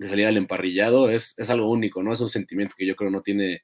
salir 0.00 0.26
al 0.26 0.36
emparrillado, 0.36 1.10
es, 1.10 1.34
es, 1.38 1.50
algo 1.50 1.70
único, 1.70 2.02
¿no? 2.02 2.12
Es 2.12 2.20
un 2.20 2.28
sentimiento 2.28 2.74
que 2.76 2.86
yo 2.86 2.96
creo 2.96 3.10
no 3.10 3.22
tiene 3.22 3.62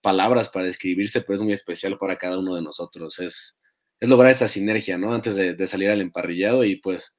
palabras 0.00 0.48
para 0.48 0.66
describirse, 0.66 1.20
pero 1.20 1.34
es 1.34 1.42
muy 1.42 1.52
especial 1.52 1.98
para 1.98 2.16
cada 2.16 2.38
uno 2.38 2.54
de 2.54 2.62
nosotros. 2.62 3.18
Es, 3.18 3.59
es 4.00 4.08
lograr 4.08 4.32
esa 4.32 4.48
sinergia, 4.48 4.98
¿no? 4.98 5.12
Antes 5.12 5.36
de, 5.36 5.66
salir 5.66 5.90
al 5.90 6.00
emparrillado 6.00 6.64
y 6.64 6.76
pues 6.76 7.18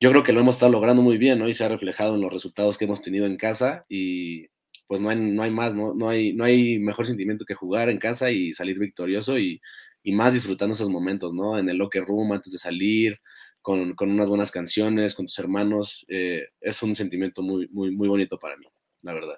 yo 0.00 0.10
creo 0.10 0.22
que 0.22 0.32
lo 0.32 0.40
hemos 0.40 0.56
estado 0.56 0.72
logrando 0.72 1.02
muy 1.02 1.16
bien, 1.16 1.38
¿no? 1.38 1.48
Y 1.48 1.54
se 1.54 1.64
ha 1.64 1.68
reflejado 1.68 2.14
en 2.14 2.20
los 2.20 2.32
resultados 2.32 2.76
que 2.76 2.84
hemos 2.84 3.02
tenido 3.02 3.26
en 3.26 3.36
casa 3.36 3.86
y 3.88 4.48
pues 4.86 5.00
no 5.00 5.08
hay, 5.08 5.18
no 5.18 5.42
hay 5.42 5.50
más, 5.50 5.74
¿no? 5.74 5.94
No 5.94 6.08
hay, 6.08 6.34
no 6.34 6.44
hay 6.44 6.78
mejor 6.78 7.06
sentimiento 7.06 7.46
que 7.46 7.54
jugar 7.54 7.88
en 7.88 7.98
casa 7.98 8.30
y 8.30 8.52
salir 8.52 8.78
victorioso 8.78 9.38
y, 9.38 9.60
más 10.04 10.34
disfrutando 10.34 10.74
esos 10.74 10.88
momentos, 10.90 11.32
¿no? 11.32 11.56
En 11.56 11.68
el 11.68 11.78
locker 11.78 12.04
room 12.04 12.32
antes 12.32 12.52
de 12.52 12.58
salir, 12.58 13.20
con, 13.62 13.94
unas 14.00 14.28
buenas 14.28 14.50
canciones, 14.50 15.14
con 15.14 15.26
tus 15.26 15.38
hermanos, 15.38 16.04
eh, 16.08 16.48
es 16.60 16.82
un 16.82 16.96
sentimiento 16.96 17.40
muy, 17.40 17.68
muy, 17.68 17.94
muy 17.94 18.08
bonito 18.08 18.38
para 18.38 18.56
mí, 18.56 18.66
la 19.02 19.14
verdad. 19.14 19.36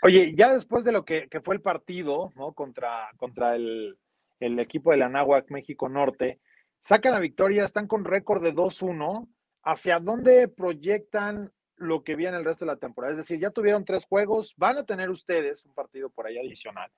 Oye, 0.00 0.32
ya 0.36 0.54
después 0.54 0.84
de 0.84 0.92
lo 0.92 1.04
que, 1.04 1.28
fue 1.42 1.56
el 1.56 1.60
partido, 1.60 2.32
¿no? 2.36 2.52
Contra, 2.52 3.10
contra 3.16 3.56
el, 3.56 3.98
el 4.40 4.58
equipo 4.58 4.90
de 4.90 4.98
la 4.98 5.08
Náhuac 5.08 5.50
México 5.50 5.88
Norte, 5.88 6.40
sacan 6.82 7.12
la 7.12 7.20
victoria, 7.20 7.64
están 7.64 7.86
con 7.86 8.04
récord 8.04 8.42
de 8.42 8.54
2-1. 8.54 9.28
¿Hacia 9.64 9.98
dónde 9.98 10.48
proyectan 10.48 11.52
lo 11.76 12.02
que 12.02 12.16
viene 12.16 12.36
el 12.36 12.44
resto 12.44 12.64
de 12.64 12.72
la 12.72 12.78
temporada? 12.78 13.12
Es 13.12 13.18
decir, 13.18 13.38
ya 13.38 13.50
tuvieron 13.50 13.84
tres 13.84 14.06
juegos, 14.06 14.54
van 14.56 14.78
a 14.78 14.86
tener 14.86 15.10
ustedes 15.10 15.64
un 15.66 15.74
partido 15.74 16.08
por 16.10 16.26
ahí 16.26 16.38
adicional. 16.38 16.90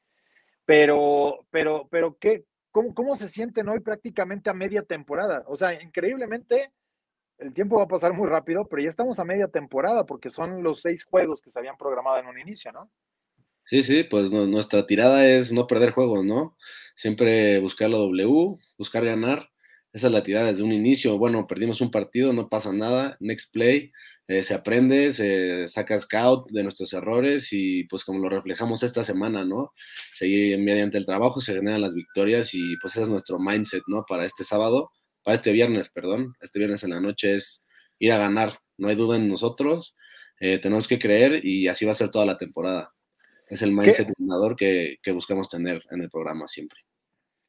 Pero, 0.65 1.47
pero, 1.51 1.89
pero, 1.91 2.17
¿qué, 2.19 2.45
cómo, 2.71 2.95
¿cómo 2.95 3.17
se 3.17 3.29
sienten 3.29 3.69
hoy 3.69 3.81
prácticamente 3.81 4.51
a 4.51 4.55
media 4.55 4.83
temporada? 4.83 5.43
O 5.47 5.57
sea, 5.57 5.83
increíblemente, 5.83 6.73
el 7.39 7.53
tiempo 7.55 7.79
va 7.79 7.85
a 7.85 7.89
pasar 7.89 8.13
muy 8.13 8.29
rápido, 8.29 8.67
pero 8.69 8.83
ya 8.83 8.91
estamos 8.91 9.19
a 9.19 9.25
media 9.25 9.49
temporada 9.49 10.05
porque 10.05 10.31
son 10.31 10.63
los 10.63 10.83
seis 10.83 11.05
juegos 11.05 11.41
que 11.41 11.51
se 11.51 11.59
habían 11.59 11.77
programado 11.77 12.19
en 12.19 12.27
un 12.27 12.39
inicio, 12.39 12.71
¿no? 12.71 12.91
Sí, 13.71 13.85
sí, 13.85 14.03
pues 14.03 14.31
nuestra 14.33 14.85
tirada 14.87 15.27
es 15.29 15.53
no 15.53 15.67
perder 15.69 15.93
juegos, 15.93 16.25
¿no? 16.25 16.57
Siempre 16.97 17.61
buscar 17.61 17.89
la 17.89 17.99
W, 17.99 18.59
buscar 18.77 19.05
ganar. 19.05 19.49
Esa 19.93 20.09
es 20.09 20.13
la 20.13 20.25
tirada 20.25 20.49
desde 20.49 20.65
un 20.65 20.73
inicio. 20.73 21.19
Bueno, 21.19 21.47
perdimos 21.47 21.81
un 21.81 21.91
partido, 21.93 22.33
no 22.33 22.49
pasa 22.49 22.73
nada. 22.73 23.17
Next 23.21 23.53
play, 23.53 23.93
eh, 24.27 24.43
se 24.43 24.55
aprende, 24.55 25.13
se 25.13 25.69
saca 25.69 25.97
scout 26.01 26.51
de 26.51 26.65
nuestros 26.65 26.93
errores 26.95 27.53
y 27.53 27.85
pues 27.85 28.05
como 28.05 28.19
lo 28.19 28.29
reflejamos 28.29 28.83
esta 28.83 29.05
semana, 29.05 29.45
¿no? 29.45 29.73
Seguir 30.13 30.59
mediante 30.59 30.99
el 30.99 31.07
trabajo 31.07 31.41
se 31.41 31.55
generan 31.55 31.81
las 31.81 31.95
victorias 31.95 32.53
y 32.55 32.77
pues 32.79 32.95
ese 32.95 33.05
es 33.05 33.09
nuestro 33.09 33.39
mindset, 33.39 33.83
¿no? 33.87 34.05
Para 34.09 34.25
este 34.25 34.43
sábado, 34.43 34.91
para 35.23 35.37
este 35.37 35.53
viernes, 35.53 35.91
perdón. 35.91 36.35
Este 36.41 36.59
viernes 36.59 36.83
en 36.83 36.91
la 36.91 37.01
noche 37.01 37.37
es 37.37 37.65
ir 38.01 38.11
a 38.13 38.19
ganar. 38.19 38.59
No 38.79 38.89
hay 38.89 38.97
duda 38.97 39.17
en 39.17 39.29
nosotros. 39.29 39.95
Eh, 40.41 40.59
tenemos 40.59 40.89
que 40.89 40.99
creer 40.99 41.45
y 41.47 41.69
así 41.69 41.85
va 41.85 41.93
a 41.93 41.95
ser 41.95 42.11
toda 42.11 42.27
la 42.27 42.37
temporada. 42.39 42.93
Es 43.51 43.63
el 43.63 43.73
mindset 43.73 44.09
ganador 44.17 44.57
que, 44.57 44.97
que 45.03 45.13
buscamos 45.13 45.49
tener 45.49 45.83
en 45.91 46.01
el 46.01 46.09
programa 46.09 46.47
siempre. 46.49 46.81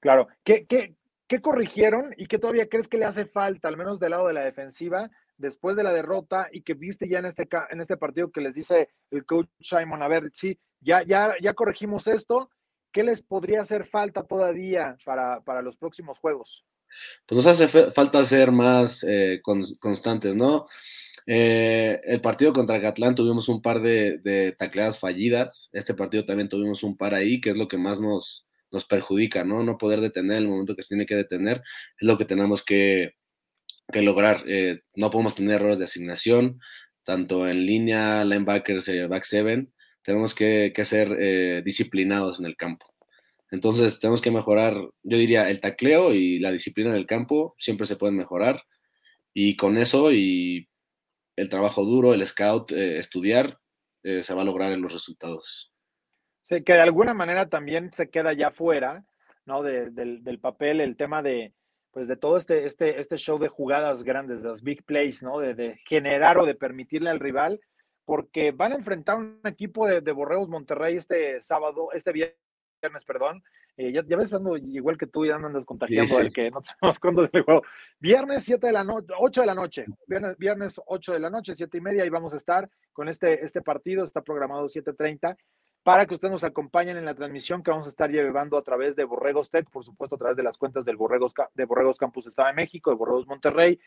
Claro. 0.01 0.27
¿Qué, 0.43 0.65
qué, 0.65 0.96
qué 1.27 1.41
corrigieron 1.41 2.13
y 2.17 2.25
qué 2.25 2.39
todavía 2.39 2.67
crees 2.67 2.89
que 2.89 2.98
le 2.98 3.05
hace 3.05 3.25
falta, 3.25 3.70
al 3.70 3.77
menos 3.77 4.00
del 4.00 4.12
lado 4.12 4.27
de 4.27 4.34
la 4.34 4.43
defensiva, 4.43 5.10
después 5.38 5.75
de 5.75 5.84
la 5.84 5.93
derrota 5.93 6.50
y 6.51 6.62
que 6.62 6.74
viste 6.74 7.08
ya 7.08 7.20
en 7.20 7.25
este, 7.25 7.48
en 7.70 7.79
este 7.79 7.98
partido 7.98 8.31
que 8.31 8.41
les 8.41 8.53
dice 8.53 8.89
el 9.12 9.25
coach 9.25 9.48
Simon, 9.60 10.03
a 10.03 10.08
ver, 10.08 10.31
sí, 10.34 10.60
ya, 10.81 11.03
ya, 11.03 11.36
ya 11.41 11.53
corregimos 11.53 12.08
esto, 12.08 12.50
¿qué 12.91 13.03
les 13.03 13.22
podría 13.22 13.62
hacer 13.62 13.86
falta 13.86 14.24
todavía 14.24 14.98
para, 15.05 15.41
para 15.41 15.62
los 15.62 15.77
próximos 15.77 16.20
juegos? 16.20 16.65
Pues 17.25 17.38
nos 17.38 17.48
hace 17.48 17.67
falta 17.91 18.24
ser 18.24 18.51
más 18.51 19.05
eh, 19.08 19.41
constantes, 19.79 20.36
¿no? 20.36 20.67
Eh, 21.28 22.00
el 22.06 22.22
partido 22.22 22.54
contra 22.54 22.82
Catlán 22.82 23.16
tuvimos 23.16 23.48
un 23.50 23.62
par 23.62 23.82
de, 23.82 24.20
de, 24.20 24.54
tacleadas 24.54 25.00
fallidas. 25.00 25.70
Este 25.74 25.94
partido 25.94 26.25
también 26.25 26.50
tuvimos 26.50 26.84
un 26.84 26.98
par 26.98 27.13
ahí, 27.13 27.42
que 27.42 27.51
es 27.51 27.58
lo 27.58 27.68
que 27.68 27.78
más 27.78 28.00
nos, 28.00 28.46
nos 28.72 28.86
perjudica, 28.86 29.44
¿no? 29.44 29.63
No 29.63 29.78
poder 29.78 30.01
detener 30.01 30.38
el 30.38 30.48
momento 30.48 30.75
que 30.75 30.82
se 30.82 30.90
tiene 30.90 31.06
que 31.06 31.16
detener 31.16 31.58
es 32.00 32.08
lo 32.08 32.18
que 32.18 32.25
tenemos 32.25 32.63
que, 32.63 33.16
lograr. 33.94 34.44
Eh, 34.48 34.82
no 34.96 35.12
podemos 35.12 35.36
tener 35.36 35.56
errores 35.56 35.80
de 35.80 35.86
asignación, 35.86 36.60
tanto 37.04 37.48
en 37.48 37.66
línea, 37.66 38.24
linebackers, 38.24 38.88
eh, 38.88 39.08
back 39.08 39.24
seven. 39.24 39.74
Tenemos 40.04 40.34
que, 40.34 40.74
ser 40.86 41.16
eh, 41.20 41.62
disciplinados 41.63 42.40
en 42.40 42.46
el 42.46 42.56
campo. 42.56 42.86
Entonces 43.51 44.00
tenemos 44.00 44.22
que 44.22 44.32
mejorar, 44.32 44.75
yo 45.04 45.18
diría, 45.18 45.50
el 45.50 45.60
tacleo 45.60 46.13
y 46.13 46.40
la 46.40 46.51
disciplina 46.51 46.92
en 46.92 46.96
el 46.96 47.06
campo 47.06 47.56
siempre 47.60 47.86
se 47.86 47.98
pueden 47.98 48.16
mejorar. 48.16 48.63
Y 49.34 49.58
con 49.58 49.78
eso 49.78 50.12
y 50.13 50.70
el 51.41 51.50
trabajo 51.50 51.83
duro, 51.83 52.13
el 52.13 52.25
scout, 52.25 52.71
estudiar, 52.71 53.57
se 54.03 54.33
va 54.33 54.41
a 54.41 54.45
lograr 54.45 54.71
en 54.71 54.81
los 54.81 54.93
resultados 54.93 55.71
que 56.60 56.74
de 56.74 56.81
alguna 56.81 57.13
manera 57.13 57.48
también 57.48 57.93
se 57.93 58.10
queda 58.10 58.33
ya 58.33 58.51
fuera, 58.51 59.05
¿no? 59.45 59.63
del, 59.63 60.39
papel 60.41 60.81
el 60.81 60.98
tema 60.98 61.21
de, 61.21 61.53
pues 61.91 62.07
de 62.07 62.17
todo 62.17 62.38
este, 62.38 62.65
este, 62.65 63.00
este 63.00 63.17
show 63.17 63.39
de 63.39 63.48
jugadas 63.48 64.03
grandes, 64.03 64.43
de 64.43 64.50
las 64.50 64.62
big 64.62 64.83
plays, 64.83 65.24
¿no? 65.24 65.39
De, 65.39 65.79
generar 65.88 66.38
o 66.38 66.45
de 66.45 66.55
permitirle 66.55 67.10
al 67.10 67.21
rival, 67.21 67.62
porque 68.03 68.51
van 68.51 68.74
a 68.74 68.75
enfrentar 68.75 69.17
un 69.17 69.39
equipo 69.45 69.88
de, 69.88 70.01
de 70.01 70.12
Borreos 70.12 70.50
Monterrey 70.50 70.98
este 70.98 71.41
sábado, 71.41 71.89
este 71.93 72.12
viernes, 72.12 72.38
perdón. 73.05 73.43
Eh, 73.77 73.91
ya, 73.91 74.03
ya, 74.05 74.17
ves, 74.17 74.33
ando 74.33 74.57
igual 74.57 74.97
que 74.97 75.07
tú, 75.07 75.25
ya 75.25 75.35
andas 75.35 75.65
contagiando 75.65 76.19
el 76.19 76.33
que 76.33 76.50
no 76.51 76.61
tenemos 76.81 77.00
cuándo 77.00 77.27
del 77.27 77.43
juego. 77.43 77.63
Viernes 78.00 78.43
7 78.43 78.67
de 78.67 78.73
la 78.73 78.83
noche, 78.83 79.13
8 79.17 79.41
de 79.41 79.47
la 79.47 79.55
noche, 79.55 79.85
viernes, 80.07 80.38
viernes 80.38 80.81
8 80.85 81.13
de 81.13 81.19
la 81.19 81.29
noche, 81.29 81.55
7 81.55 81.77
y 81.77 81.81
media, 81.81 82.05
y 82.05 82.09
vamos 82.09 82.33
a 82.33 82.38
estar 82.38 82.69
con 82.93 83.07
este, 83.07 83.43
este 83.45 83.61
partido, 83.61 84.03
está 84.03 84.21
programado 84.21 84.65
7.30 84.65 85.38
para 85.83 86.05
que 86.05 86.13
ustedes 86.13 86.31
nos 86.31 86.43
acompañen 86.43 86.97
en 86.97 87.05
la 87.05 87.15
transmisión 87.15 87.63
que 87.63 87.71
vamos 87.71 87.88
a 87.88 87.89
estar 87.89 88.09
llevando 88.09 88.57
a 88.57 88.61
través 88.61 88.95
de 88.95 89.03
Borregos 89.03 89.50
Tech, 89.50 89.67
por 89.69 89.83
supuesto 89.83 90.15
a 90.15 90.19
través 90.19 90.38
de 90.38 90.43
las 90.43 90.57
cuentas 90.57 90.85
del 90.85 90.95
Borregos, 90.95 91.33
de 91.55 91.65
Borregos 91.65 91.97
Campus 91.97 92.27
Estado 92.27 92.50
de 92.50 92.53
México, 92.53 92.91
de 92.91 92.97
Borregos 92.97 93.25
Monterrey, 93.25 93.79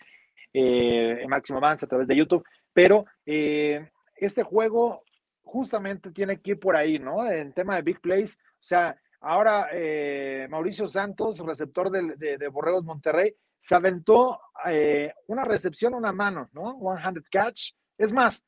eh, 0.52 1.24
Máximo 1.28 1.58
Avance 1.58 1.84
a 1.84 1.88
través 1.88 2.08
de 2.08 2.16
YouTube, 2.16 2.44
pero 2.72 3.06
eh, 3.26 3.88
este 4.16 4.42
juego 4.42 5.04
justamente 5.44 6.10
tiene 6.10 6.40
que 6.40 6.52
ir 6.52 6.58
por 6.58 6.76
ahí, 6.76 6.98
¿no? 6.98 7.24
En 7.30 7.52
tema 7.52 7.76
de 7.76 7.82
Big 7.82 8.00
Plays, 8.00 8.36
o 8.36 8.62
sea, 8.62 8.98
ahora 9.20 9.68
eh, 9.72 10.46
Mauricio 10.50 10.88
Santos, 10.88 11.38
receptor 11.40 11.90
de, 11.90 12.36
de, 12.36 12.48
Borregos 12.48 12.84
Monterrey, 12.84 13.34
se 13.58 13.74
aventó 13.74 14.40
eh, 14.66 15.12
una 15.28 15.44
recepción, 15.44 15.94
una 15.94 16.12
mano, 16.12 16.48
¿no? 16.52 16.70
One-handed 16.76 17.24
catch. 17.30 17.72
Es 17.96 18.12
más, 18.12 18.44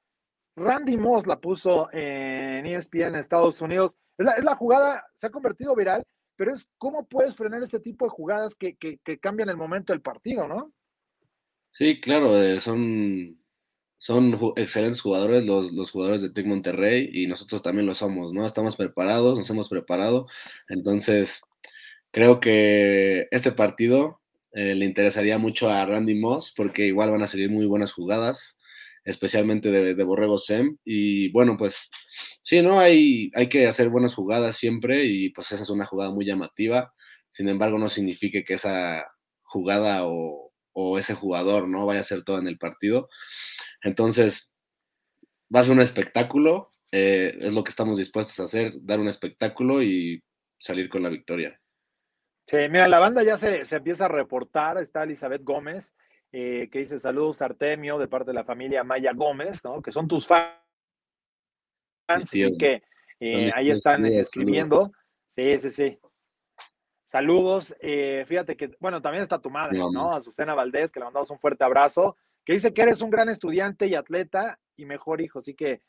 Randy 0.57 0.97
Moss 0.97 1.27
la 1.27 1.39
puso 1.39 1.89
en 1.93 2.67
ESPN 2.67 3.03
en 3.03 3.15
Estados 3.17 3.61
Unidos. 3.61 3.97
Es 4.19 4.27
la, 4.43 4.57
jugada, 4.57 5.07
se 5.17 5.27
ha 5.27 5.31
convertido 5.31 5.75
viral, 5.75 6.03
pero 6.35 6.55
es 6.55 6.69
cómo 6.79 7.07
puedes 7.07 7.37
frenar 7.37 7.63
este 7.63 7.81
tipo 7.81 8.07
de 8.07 8.11
jugadas 8.11 8.55
que, 8.55 8.77
cambian 9.21 9.51
el 9.51 9.57
momento 9.57 9.93
del 9.93 10.03
partido, 10.03 10.49
¿no? 10.49 10.73
Sí, 11.73 12.01
claro, 12.01 12.43
eh, 12.43 12.59
son, 12.59 13.39
son 13.99 14.39
excelentes 14.57 15.01
jugadores 15.01 15.45
los, 15.45 15.73
los 15.73 15.91
jugadores 15.91 16.23
de 16.23 16.31
Tec 16.31 16.47
Monterrey 16.47 17.11
y 17.13 17.27
nosotros 17.27 17.63
también 17.63 17.87
lo 17.87 17.95
somos, 17.95 18.33
¿no? 18.33 18.47
Estamos 18.47 18.77
preparados, 18.77 19.39
nos 19.39 19.51
hemos 19.51 19.69
preparado. 19.69 20.27
Entonces, 20.69 21.43
creo 22.11 22.41
que 22.41 23.29
este 23.31 23.53
partido 23.53 24.21
eh, 24.53 24.75
le 24.75 24.85
interesaría 24.87 25.39
mucho 25.39 25.71
a 25.71 25.85
Randy 25.87 26.15
Moss 26.15 26.53
porque 26.57 26.87
igual 26.87 27.11
van 27.11 27.23
a 27.23 27.27
salir 27.27 27.51
muy 27.51 27.67
buenas 27.67 27.93
jugadas 27.93 28.59
especialmente 29.07 29.71
de, 29.71 29.95
de, 29.95 30.05
Borrego 30.05 30.37
Sem. 30.37 30.77
Y 30.85 31.31
bueno, 31.31 31.57
pues 31.57 31.89
sí, 32.43 32.61
¿no? 32.61 32.81
Hay, 32.81 33.31
hay 33.35 33.49
que 33.49 33.67
hacer 33.67 33.89
buenas 33.89 34.15
jugadas 34.15 34.57
siempre 34.57 35.05
y 35.07 35.31
pues 35.31 35.53
esa 35.53 35.63
es 35.63 35.71
una 35.71 35.87
jugada 35.87 36.11
muy 36.11 36.27
llamativa. 36.27 36.93
Sin 37.31 37.49
embargo, 37.49 37.79
no 37.79 37.89
significa 37.89 38.43
que 38.43 38.55
esa 38.55 39.05
jugada 39.43 40.03
o, 40.05 40.53
ese 40.99 41.15
jugador 41.15 41.69
no 41.69 41.87
vaya 41.87 42.01
a 42.01 42.05
ser 42.05 42.23
todo 42.23 42.39
en 42.39 42.49
el 42.49 42.59
partido. 42.59 43.09
Entonces, 43.87 44.51
va 45.55 45.61
a 45.61 45.63
ser 45.63 45.73
un 45.73 45.81
espectáculo, 45.81 46.73
eh, 46.91 47.37
es 47.41 47.53
lo 47.53 47.63
que 47.63 47.71
estamos 47.71 47.97
dispuestos 47.97 48.41
a 48.41 48.45
hacer, 48.45 48.73
dar 48.81 48.99
un 48.99 49.07
espectáculo 49.07 49.81
y 49.81 50.23
salir 50.59 50.89
con 50.89 51.05
la 51.05 51.09
victoria. 51.09 51.61
Sí, 52.49 52.57
mira, 52.69 52.89
la 52.89 52.99
banda 52.99 53.23
ya 53.23 53.37
se, 53.37 53.65
se 53.65 53.77
empieza 53.77 54.07
a 54.07 54.09
reportar, 54.09 54.79
está 54.79 55.05
Elizabeth 55.05 55.45
Gómez, 55.45 55.95
eh, 56.33 56.69
que 56.71 56.81
dice 56.81 56.99
saludos 56.99 57.43
Artemio 57.43 57.97
de 57.99 58.09
parte 58.09 58.31
de 58.31 58.35
la 58.35 58.45
familia 58.45 58.83
Maya 58.83 59.13
Gómez, 59.13 59.63
¿no? 59.63 59.81
Que 59.81 59.93
son 59.93 60.09
tus 60.09 60.27
fans, 60.27 60.53
así 62.09 62.57
que 62.59 62.83
eh, 63.21 63.51
ahí 63.55 63.71
están 63.71 64.05
escribiendo. 64.07 64.91
Sí, 65.31 65.59
sí, 65.59 65.71
sí. 65.71 65.99
Saludos. 67.07 67.73
Eh, 67.81 68.25
fíjate 68.27 68.57
que, 68.57 68.77
bueno, 68.81 69.01
también 69.01 69.23
está 69.23 69.41
tu 69.41 69.49
madre, 69.49 69.79
¿no? 69.79 70.13
Azucena 70.13 70.55
Valdés, 70.55 70.91
que 70.91 70.99
le 70.99 71.05
mandamos 71.05 71.31
un 71.31 71.39
fuerte 71.39 71.63
abrazo, 71.63 72.17
que 72.47 72.53
dice 72.53 72.73
que 72.73 72.83
eres 72.83 73.03
un 73.03 73.11
gran 73.11 73.29
estudiante 73.29 73.89
y 73.89 73.97
atleta 73.97 74.61
y 74.77 74.87
mejor 74.87 75.21
hijo. 75.21 75.41
Así 75.41 75.55
que, 75.55 75.83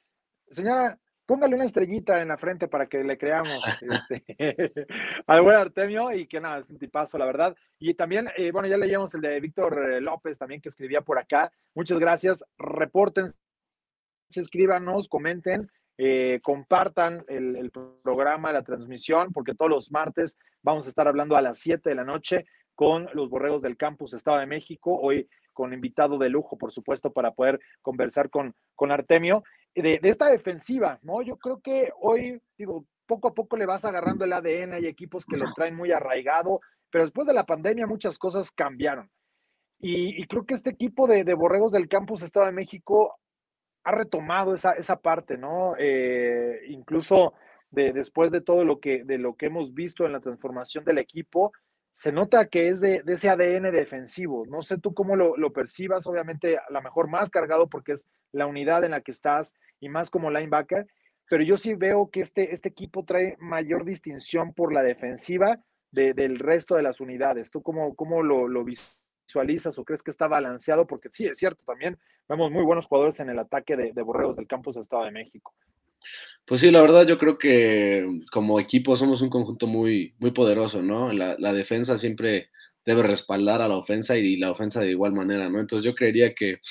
señora, 0.49 0.99
póngale 1.27 1.53
una 1.53 1.65
estrellita 1.65 2.19
en 2.19 2.29
la 2.29 2.37
frente 2.37 2.67
para 2.67 2.87
que 2.87 3.03
le 3.03 3.15
creamos 3.17 3.63
este, 4.09 4.87
al 5.27 5.41
buen 5.43 5.55
Artemio 5.55 6.11
y 6.11 6.25
que 6.25 6.41
nada, 6.41 6.59
es 6.59 6.69
un 6.71 6.79
tipazo, 6.79 7.19
la 7.19 7.25
verdad. 7.25 7.55
Y 7.77 7.93
también, 7.93 8.27
eh, 8.35 8.51
bueno, 8.51 8.67
ya 8.67 8.77
leíamos 8.77 9.13
el 9.13 9.21
de 9.21 9.39
Víctor 9.39 9.93
eh, 9.93 10.01
López 10.01 10.39
también 10.39 10.59
que 10.59 10.69
escribía 10.69 11.01
por 11.01 11.19
acá. 11.19 11.51
Muchas 11.75 11.99
gracias. 11.99 12.43
Reporten, 12.57 13.27
escríbanos, 14.29 15.07
comenten. 15.07 15.69
Eh, 15.99 16.39
compartan 16.43 17.23
el, 17.27 17.55
el, 17.55 17.71
programa, 17.71 18.51
la 18.51 18.61
transmisión, 18.61 19.33
porque 19.33 19.55
todos 19.55 19.71
los 19.71 19.91
martes 19.91 20.37
vamos 20.61 20.85
a 20.85 20.89
estar 20.89 21.07
hablando 21.07 21.35
a 21.35 21.41
las 21.41 21.57
7 21.59 21.89
de 21.89 21.95
la 21.95 22.03
noche 22.03 22.45
con 22.75 23.09
los 23.13 23.31
borregos 23.31 23.63
del 23.63 23.77
campus 23.77 24.13
Estado 24.13 24.37
de 24.37 24.45
México. 24.45 24.95
Hoy 24.95 25.27
con 25.57 25.73
invitado 25.73 26.19
de 26.19 26.29
lujo, 26.29 26.55
por 26.55 26.71
supuesto, 26.71 27.11
para 27.11 27.31
poder 27.31 27.59
conversar 27.81 28.29
con, 28.29 28.53
con 28.75 28.91
Artemio 28.91 29.43
de, 29.81 29.99
esta 30.03 30.29
defensiva, 30.29 30.99
¿no? 31.01 31.23
Yo 31.23 31.37
creo 31.37 31.59
que 31.59 31.89
hoy, 31.99 32.39
digo, 32.59 32.85
poco 33.07 33.29
a 33.29 33.33
poco 33.33 33.57
le 33.57 33.65
vas 33.65 33.85
agarrando 33.85 34.23
el 34.23 34.33
ADN, 34.33 34.73
hay 34.73 34.85
equipos 34.85 35.25
que 35.25 35.37
lo 35.37 35.51
traen 35.55 35.75
muy 35.75 35.91
arraigado, 35.91 36.61
pero 36.91 37.03
después 37.03 37.25
de 37.27 37.33
la 37.33 37.45
pandemia 37.45 37.87
muchas 37.87 38.19
cosas 38.19 38.51
cambiaron. 38.51 39.09
Y, 39.79 40.25
creo 40.27 40.45
que 40.45 40.53
este 40.53 40.69
equipo 40.69 41.07
de, 41.07 41.23
Borregos 41.33 41.71
del 41.71 41.89
Campus 41.89 42.21
Estado 42.21 42.45
de 42.45 42.51
México 42.51 43.15
ha 43.83 43.91
retomado 43.91 44.53
esa, 44.53 44.73
esa 44.73 44.99
parte, 44.99 45.37
¿no? 45.37 45.73
Eh, 45.79 46.61
incluso 46.69 47.33
de, 47.71 47.93
después 47.93 48.31
de 48.31 48.41
todo 48.41 48.63
lo 48.63 48.79
que, 48.79 49.03
de 49.03 49.17
lo 49.17 49.35
que 49.35 49.47
hemos 49.47 49.73
visto 49.73 50.05
en 50.05 50.13
la 50.13 50.19
transformación 50.19 50.83
del 50.83 50.97
equipo, 50.97 51.51
se 51.98 52.12
nota 52.12 52.46
que 52.46 52.70
es 52.70 52.80
de, 52.80 53.01
ese 53.08 53.27
ADN 53.27 53.72
defensivo. 53.72 54.46
No 54.46 54.62
sé 54.62 54.77
tú 54.77 54.94
cómo 54.94 55.16
lo, 55.16 55.51
percibas, 55.51 56.06
obviamente 56.06 56.56
a 56.56 56.70
lo 56.70 56.80
mejor 56.84 57.08
más 57.08 57.32
cargado 57.32 57.70
porque 57.70 57.94
es 57.94 58.06
la 58.32 58.46
unidad 58.46 58.84
en 58.84 58.92
la 58.92 59.01
que 59.01 59.10
estás 59.10 59.56
y 59.80 59.89
más 59.89 60.12
como 60.12 60.30
linebacker, 60.30 60.86
pero 61.27 61.42
yo 61.42 61.58
sí 61.58 61.74
veo 61.74 62.12
que 62.12 62.22
este, 62.22 62.54
este 62.54 62.70
equipo 62.70 63.04
trae 63.04 63.36
mayor 63.39 63.84
distinción 63.84 64.54
por 64.54 64.74
la 64.74 64.84
defensiva 64.84 65.60
del 65.89 66.38
resto 66.38 66.75
de 66.75 66.84
las 66.84 67.01
unidades. 67.01 67.50
¿Tú 67.50 67.63
cómo, 67.63 67.96
cómo 67.96 68.22
lo, 68.22 68.63
visualizas 68.63 69.80
o 69.80 69.84
crees 69.84 70.04
que 70.04 70.12
está 70.12 70.27
balanceado? 70.27 70.86
Porque 70.86 71.10
sí, 71.12 71.25
es 71.25 71.39
cierto, 71.39 71.63
también 71.66 71.98
vemos 72.30 72.51
muy 72.51 72.63
buenos 72.63 72.86
jugadores 72.86 73.20
en 73.22 73.32
el 73.32 73.39
ataque 73.39 73.75
de, 73.75 73.92
de 73.92 74.01
Borregos 74.04 74.36
del 74.36 74.46
Campus 74.46 74.77
Estado 74.77 75.06
de 75.06 75.12
México. 75.12 75.56
Pues 76.48 76.62
sí, 76.62 76.72
la 76.72 76.82
verdad 76.82 77.06
yo 77.06 77.18
creo 77.18 77.38
que 77.38 78.22
como 78.32 78.58
equipo 78.60 78.96
somos 78.96 79.22
un 79.22 79.30
conjunto 79.30 79.68
muy, 79.68 80.16
muy 80.18 80.32
poderoso, 80.32 80.82
¿no? 80.82 81.12
La, 81.12 81.36
defensa 81.54 81.98
siempre 81.98 82.51
debe 82.86 83.04
respaldar 83.04 83.62
a 83.62 83.68
la 83.68 83.75
ofensa 83.75 84.18
y 84.18 84.38
la 84.38 84.51
ofensa 84.51 84.80
de 84.80 84.92
igual 84.92 85.12
manera, 85.12 85.50
¿no? 85.50 85.60
Entonces 85.60 85.84
yo 85.86 85.94
creería 85.94 86.34
que 86.34 86.62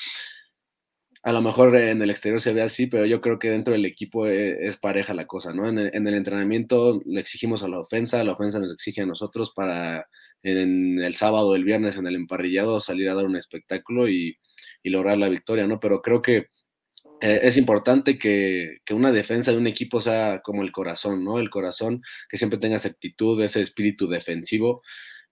a 1.23 1.31
lo 1.31 1.41
mejor 1.41 1.75
en 1.75 2.01
el 2.01 2.09
exterior 2.09 2.41
se 2.41 2.53
ve 2.53 2.63
así, 2.63 2.87
pero 2.87 3.05
yo 3.05 3.21
creo 3.21 3.37
que 3.37 3.51
dentro 3.51 3.73
del 3.73 3.85
equipo 3.85 4.27
e, 4.27 4.65
es, 4.67 4.77
pareja 4.77 5.13
la 5.13 5.27
cosa, 5.27 5.53
¿no? 5.53 5.67
En 5.67 5.77
el, 5.77 5.91
en 5.93 6.07
el, 6.07 6.15
entrenamiento 6.15 7.01
le 7.05 7.19
exigimos 7.19 7.63
a 7.63 7.67
la 7.67 7.79
ofensa, 7.79 8.23
la 8.23 8.31
ofensa 8.33 8.59
nos 8.59 8.73
exige 8.73 9.01
a 9.01 9.05
nosotros 9.05 9.51
para 9.55 10.07
en 10.43 10.99
el 11.03 11.13
sábado, 11.15 11.55
el 11.55 11.65
viernes 11.65 11.97
en 11.97 12.07
el 12.07 12.15
emparrillado 12.15 12.79
salir 12.79 13.09
a 13.09 13.15
dar 13.15 13.25
un 13.25 13.35
espectáculo 13.35 14.09
y 14.09 14.37
lograr 14.83 15.17
la 15.19 15.29
victoria, 15.29 15.67
¿no? 15.67 15.79
Pero 15.79 16.01
creo 16.01 16.21
que 16.21 16.47
eh, 17.21 17.39
es 17.43 17.57
importante 17.57 18.17
que, 18.17 18.79
que, 18.85 18.93
una 18.93 19.11
defensa 19.11 19.51
de 19.51 19.57
un 19.57 19.67
equipo 19.67 20.01
sea 20.01 20.41
como 20.43 20.63
el 20.63 20.71
corazón, 20.71 21.23
¿no? 21.23 21.39
El 21.39 21.49
corazón 21.49 22.03
que 22.29 22.37
siempre 22.37 22.59
tenga 22.59 22.75
esa 22.77 22.89
actitud, 22.89 23.41
ese 23.41 23.61
espíritu 23.61 24.07
defensivo. 24.07 24.83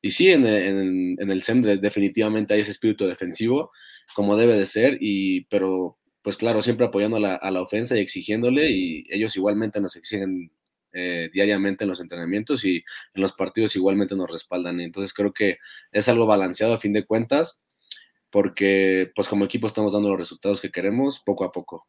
Y 0.02 0.12
sí, 0.12 0.32
en, 0.32 0.46
en, 0.48 1.32
el 1.32 1.42
SEM 1.42 1.64
definitivamente 1.64 2.54
hay 2.54 2.62
ese 2.62 2.72
espíritu 2.72 3.08
defensivo, 3.08 3.72
como 4.14 4.38
debe 4.38 4.54
de 4.58 4.66
ser, 4.66 4.98
y, 5.02 5.46
pero 5.46 5.98
pues 6.22 6.38
claro, 6.38 6.62
siempre 6.62 6.88
apoyando 6.88 7.18
a 7.18 7.20
la, 7.20 7.36
a 7.36 7.62
ofensa 7.62 7.98
y 7.98 8.02
exigiéndole, 8.02 8.72
y 8.72 9.06
ellos 9.10 9.36
igualmente 9.36 9.80
nos 9.80 9.96
exigen 9.96 10.52
eh, 10.92 11.30
diariamente 11.34 11.84
en 11.84 11.90
los 11.90 12.00
entrenamientos 12.00 12.66
y 12.66 12.78
en 13.14 13.22
los 13.22 13.34
partidos 13.34 13.76
igualmente 13.76 14.16
nos 14.16 14.32
respaldan. 14.32 14.80
Entonces 14.80 15.14
creo 15.14 15.34
que 15.34 15.58
es 15.92 16.08
algo 16.10 16.26
balanceado 16.26 16.74
a 16.74 16.78
fin 16.80 16.94
de 16.94 17.06
cuentas 17.06 17.62
porque 18.36 19.14
pues 19.16 19.30
como 19.30 19.46
equipo 19.46 19.66
estamos 19.66 19.94
dando 19.94 20.10
los 20.10 20.18
resultados 20.18 20.60
que 20.60 20.70
queremos 20.70 21.24
poco 21.24 21.46
a 21.46 21.54
poco. 21.54 21.88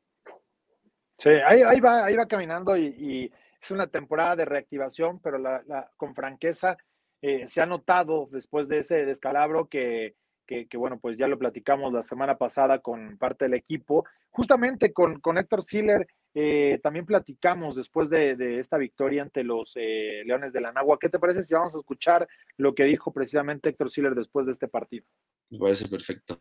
Sí, 1.18 1.30
ahí, 1.44 1.62
ahí 1.62 1.80
va, 1.80 2.04
ahí 2.04 2.14
va 2.14 2.28
caminando 2.28 2.76
y, 2.76 3.32
es 3.60 3.70
una 3.72 3.88
temporada 3.88 4.36
de 4.36 4.44
reactivación, 4.44 5.18
pero 5.18 5.38
la, 5.38 5.64
la, 5.66 5.90
con 5.96 6.14
franqueza 6.14 6.76
eh, 7.20 7.48
se 7.48 7.60
ha 7.60 7.66
notado 7.66 8.28
después 8.30 8.68
de 8.68 8.78
ese 8.78 9.04
descalabro 9.04 9.66
que, 9.66 10.14
que, 10.46 10.66
que, 10.66 10.76
bueno, 10.76 10.98
pues 10.98 11.16
ya 11.18 11.26
lo 11.26 11.38
platicamos 11.38 11.92
la 11.92 12.04
semana 12.04 12.36
pasada 12.36 12.78
con 12.78 13.18
parte 13.18 13.44
del 13.46 13.54
equipo, 13.54 14.04
justamente 14.30 14.92
con, 14.92 15.20
con 15.20 15.38
Héctor 15.38 15.64
Siller. 15.64 16.06
Eh, 16.34 16.78
también 16.82 17.06
platicamos 17.06 17.76
después 17.76 18.10
de, 18.10 18.36
de, 18.36 18.58
esta 18.58 18.76
victoria 18.76 19.22
ante 19.22 19.42
los 19.42 19.72
eh, 19.76 20.22
Leones 20.24 20.52
de 20.52 20.60
la 20.60 20.72
Nagua. 20.72 20.98
¿Qué 21.00 21.08
te 21.08 21.18
parece 21.18 21.42
si 21.42 21.54
vamos 21.54 21.74
a 21.74 21.78
escuchar 21.78 22.28
lo 22.56 22.74
que 22.74 22.84
dijo 22.84 23.12
precisamente 23.12 23.70
Héctor 23.70 23.90
Siller 23.90 24.14
después 24.14 24.46
de 24.46 24.52
este 24.52 24.68
partido? 24.68 25.06
Me 25.50 25.58
parece 25.58 25.88
perfecto. 25.88 26.40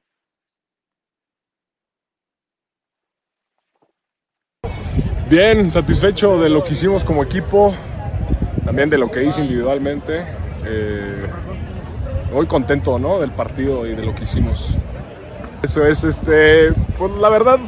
Bien, 5.30 5.72
satisfecho 5.72 6.40
de 6.40 6.50
lo 6.50 6.64
que 6.64 6.74
hicimos 6.74 7.04
como 7.04 7.24
equipo, 7.24 7.74
también 8.64 8.92
de 8.92 8.98
lo 9.00 9.10
que 9.10 9.24
hice 9.24 9.42
individualmente. 9.42 10.24
Eh, 10.68 11.25
muy 12.36 12.48
contento 12.48 13.00
¿no? 13.00 13.20
del 13.20 13.32
partido 13.32 13.88
y 13.88 13.96
de 13.96 14.04
lo 14.04 14.14
que 14.14 14.24
hicimos. 14.24 14.70
Eso 15.64 15.86
es, 15.86 16.04
este, 16.04 16.74
pues 16.98 17.12
la 17.14 17.30
verdad, 17.30 17.60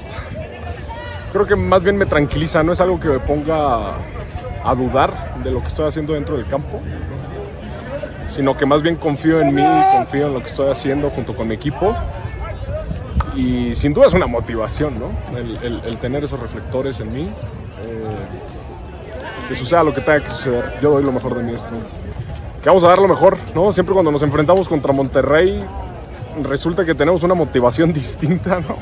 creo 1.31 1.47
que 1.47 1.55
más 1.55 1.83
bien 1.83 1.97
me 1.97 2.05
tranquiliza, 2.05 2.61
no 2.63 2.73
es 2.73 2.81
algo 2.81 2.99
que 2.99 3.07
me 3.07 3.19
ponga 3.19 3.93
a 4.63 4.75
dudar 4.75 5.41
de 5.43 5.51
lo 5.51 5.61
que 5.61 5.67
estoy 5.67 5.87
haciendo 5.87 6.13
dentro 6.13 6.35
del 6.35 6.45
campo 6.47 6.81
sino 8.37 8.55
que 8.55 8.67
más 8.67 8.83
bien 8.83 8.97
confío 8.97 9.41
en 9.41 9.55
mí, 9.55 9.63
confío 9.91 10.27
en 10.27 10.33
lo 10.35 10.39
que 10.41 10.45
estoy 10.45 10.69
haciendo 10.69 11.09
junto 11.09 11.35
con 11.35 11.47
mi 11.47 11.55
equipo. 11.55 11.95
Y 13.35 13.73
sin 13.73 13.95
duda 13.95 14.05
es 14.05 14.13
una 14.13 14.27
motivación, 14.27 14.99
¿no? 14.99 15.09
El 15.35 15.97
tener 15.97 16.23
esos 16.23 16.39
reflectores 16.39 16.99
en 16.99 17.11
mí. 17.11 17.23
Eh, 17.23 18.15
que 19.49 19.55
suceda 19.55 19.83
lo 19.83 19.91
que 19.91 20.01
tenga 20.01 20.19
que 20.19 20.29
suceder. 20.29 20.77
Yo 20.79 20.91
doy 20.91 21.03
lo 21.03 21.11
mejor 21.11 21.35
de 21.35 21.41
mí 21.41 21.55
esto. 21.55 21.71
Que 22.67 22.69
vamos 22.69 22.83
a 22.83 22.89
dar 22.89 22.99
lo 22.99 23.07
mejor, 23.07 23.37
¿no? 23.55 23.71
Siempre 23.71 23.93
cuando 23.93 24.11
nos 24.11 24.21
enfrentamos 24.23 24.67
contra 24.67 24.91
Monterrey, 24.91 25.63
resulta 26.43 26.83
que 26.83 26.93
tenemos 26.93 27.23
una 27.23 27.33
motivación 27.33 27.93
distinta, 27.93 28.59
¿no? 28.59 28.75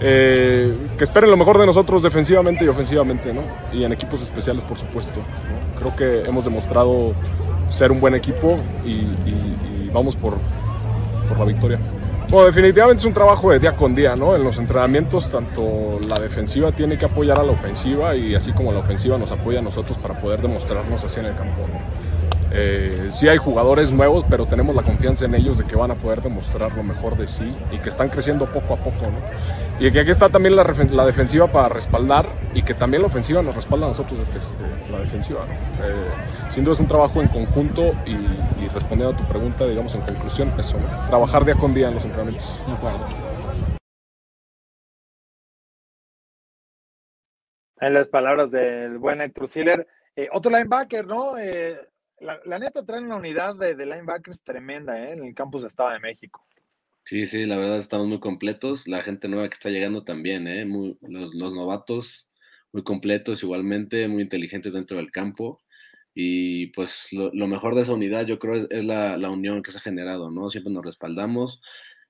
Eh, 0.00 0.72
que 0.96 1.02
esperen 1.02 1.28
lo 1.28 1.36
mejor 1.36 1.58
de 1.58 1.66
nosotros 1.66 2.04
defensivamente 2.04 2.64
y 2.64 2.68
ofensivamente, 2.68 3.34
¿no? 3.34 3.40
Y 3.72 3.82
en 3.82 3.92
equipos 3.92 4.22
especiales, 4.22 4.62
por 4.62 4.78
supuesto. 4.78 5.18
¿no? 5.18 5.80
Creo 5.80 5.96
que 5.96 6.28
hemos 6.28 6.44
demostrado 6.44 7.14
ser 7.68 7.90
un 7.90 7.98
buen 7.98 8.14
equipo 8.14 8.56
y, 8.86 8.90
y, 8.90 9.56
y 9.88 9.90
vamos 9.92 10.14
por, 10.14 10.34
por, 11.28 11.36
la 11.36 11.46
victoria. 11.46 11.80
Bueno, 12.28 12.46
definitivamente 12.46 13.00
es 13.00 13.06
un 13.06 13.12
trabajo 13.12 13.50
de 13.50 13.58
día 13.58 13.72
con 13.72 13.92
día, 13.92 14.14
¿no? 14.14 14.36
En 14.36 14.44
los 14.44 14.56
entrenamientos, 14.56 15.28
tanto 15.28 15.98
la 16.06 16.20
defensiva 16.20 16.70
tiene 16.70 16.96
que 16.96 17.06
apoyar 17.06 17.40
a 17.40 17.42
la 17.42 17.50
ofensiva 17.50 18.14
y 18.14 18.36
así 18.36 18.52
como 18.52 18.70
la 18.70 18.78
ofensiva 18.78 19.18
nos 19.18 19.32
apoya 19.32 19.58
a 19.58 19.62
nosotros 19.62 19.98
para 19.98 20.16
poder 20.16 20.40
demostrarnos 20.40 21.02
así 21.02 21.18
en 21.18 21.26
el 21.26 21.34
campo, 21.34 21.62
¿no? 21.62 22.17
Eh, 22.50 23.08
sí 23.10 23.28
hay 23.28 23.36
jugadores 23.36 23.92
nuevos, 23.92 24.24
pero 24.28 24.46
tenemos 24.46 24.74
la 24.74 24.82
confianza 24.82 25.26
en 25.26 25.34
ellos 25.34 25.58
de 25.58 25.64
que 25.64 25.76
van 25.76 25.90
a 25.90 25.94
poder 25.94 26.22
demostrar 26.22 26.74
lo 26.74 26.82
mejor 26.82 27.16
de 27.16 27.28
sí 27.28 27.52
y 27.70 27.78
que 27.78 27.90
están 27.90 28.08
creciendo 28.08 28.46
poco 28.46 28.74
a 28.74 28.76
poco, 28.78 29.02
¿no? 29.02 29.78
Y 29.84 29.92
que 29.92 30.00
aquí 30.00 30.10
está 30.10 30.28
también 30.28 30.56
la, 30.56 30.64
la 30.64 31.06
defensiva 31.06 31.46
para 31.46 31.68
respaldar 31.68 32.26
y 32.54 32.62
que 32.62 32.74
también 32.74 33.02
la 33.02 33.08
ofensiva 33.08 33.42
nos 33.42 33.54
respalda 33.54 33.86
a 33.86 33.88
nosotros, 33.90 34.18
este, 34.20 34.92
la 34.92 34.98
defensiva, 35.00 35.40
¿no? 35.46 35.52
eh, 35.86 36.08
sin 36.48 36.64
duda 36.64 36.74
es 36.74 36.80
un 36.80 36.88
trabajo 36.88 37.20
en 37.20 37.28
conjunto 37.28 37.94
y, 38.06 38.12
y, 38.12 38.68
respondiendo 38.72 39.14
a 39.14 39.16
tu 39.16 39.24
pregunta, 39.28 39.66
digamos 39.66 39.94
en 39.94 40.00
conclusión, 40.00 40.52
eso, 40.58 40.78
¿no? 40.78 41.08
Trabajar 41.08 41.44
día 41.44 41.54
con 41.54 41.74
día 41.74 41.88
en 41.88 41.94
los 41.94 42.04
entrenamientos. 42.04 42.60
En 47.80 47.94
las 47.94 48.08
palabras 48.08 48.50
del 48.50 48.98
buen 48.98 49.20
Héctor 49.20 49.48
Siller, 49.48 49.86
eh, 50.16 50.28
otro 50.32 50.50
linebacker, 50.50 51.06
¿no? 51.06 51.38
Eh, 51.38 51.78
la, 52.20 52.58
neta 52.58 52.84
traen 52.84 53.04
una 53.04 53.16
unidad 53.16 53.56
de, 53.56 53.74
linebackers 53.74 54.42
tremenda 54.42 55.02
¿eh? 55.02 55.12
en 55.12 55.24
el 55.24 55.34
campus 55.34 55.62
de 55.62 55.68
Estado 55.68 55.90
de 55.90 56.00
México. 56.00 56.44
Sí, 57.02 57.26
sí, 57.26 57.46
la 57.46 57.56
verdad 57.56 57.78
estamos 57.78 58.06
muy 58.06 58.20
completos. 58.20 58.86
La 58.86 59.02
gente 59.02 59.28
nueva 59.28 59.48
que 59.48 59.54
está 59.54 59.70
llegando 59.70 60.04
también, 60.04 60.46
¿eh? 60.46 60.66
Muy, 60.66 60.98
los, 61.00 61.34
novatos 61.34 62.28
muy 62.72 62.82
completos 62.84 63.42
igualmente, 63.42 64.08
muy 64.08 64.22
inteligentes 64.22 64.74
dentro 64.74 64.98
del 64.98 65.10
campo. 65.10 65.62
Y 66.14 66.66
pues 66.68 67.08
lo, 67.12 67.30
lo 67.32 67.46
mejor 67.46 67.74
de 67.74 67.82
esa 67.82 67.94
unidad 67.94 68.26
yo 68.26 68.38
creo 68.38 68.56
es, 68.56 68.66
es 68.70 68.84
la, 68.84 69.16
la, 69.16 69.30
unión 69.30 69.62
que 69.62 69.70
se 69.70 69.78
ha 69.78 69.80
generado, 69.80 70.30
¿no? 70.30 70.50
Siempre 70.50 70.72
nos 70.72 70.84
respaldamos, 70.84 71.60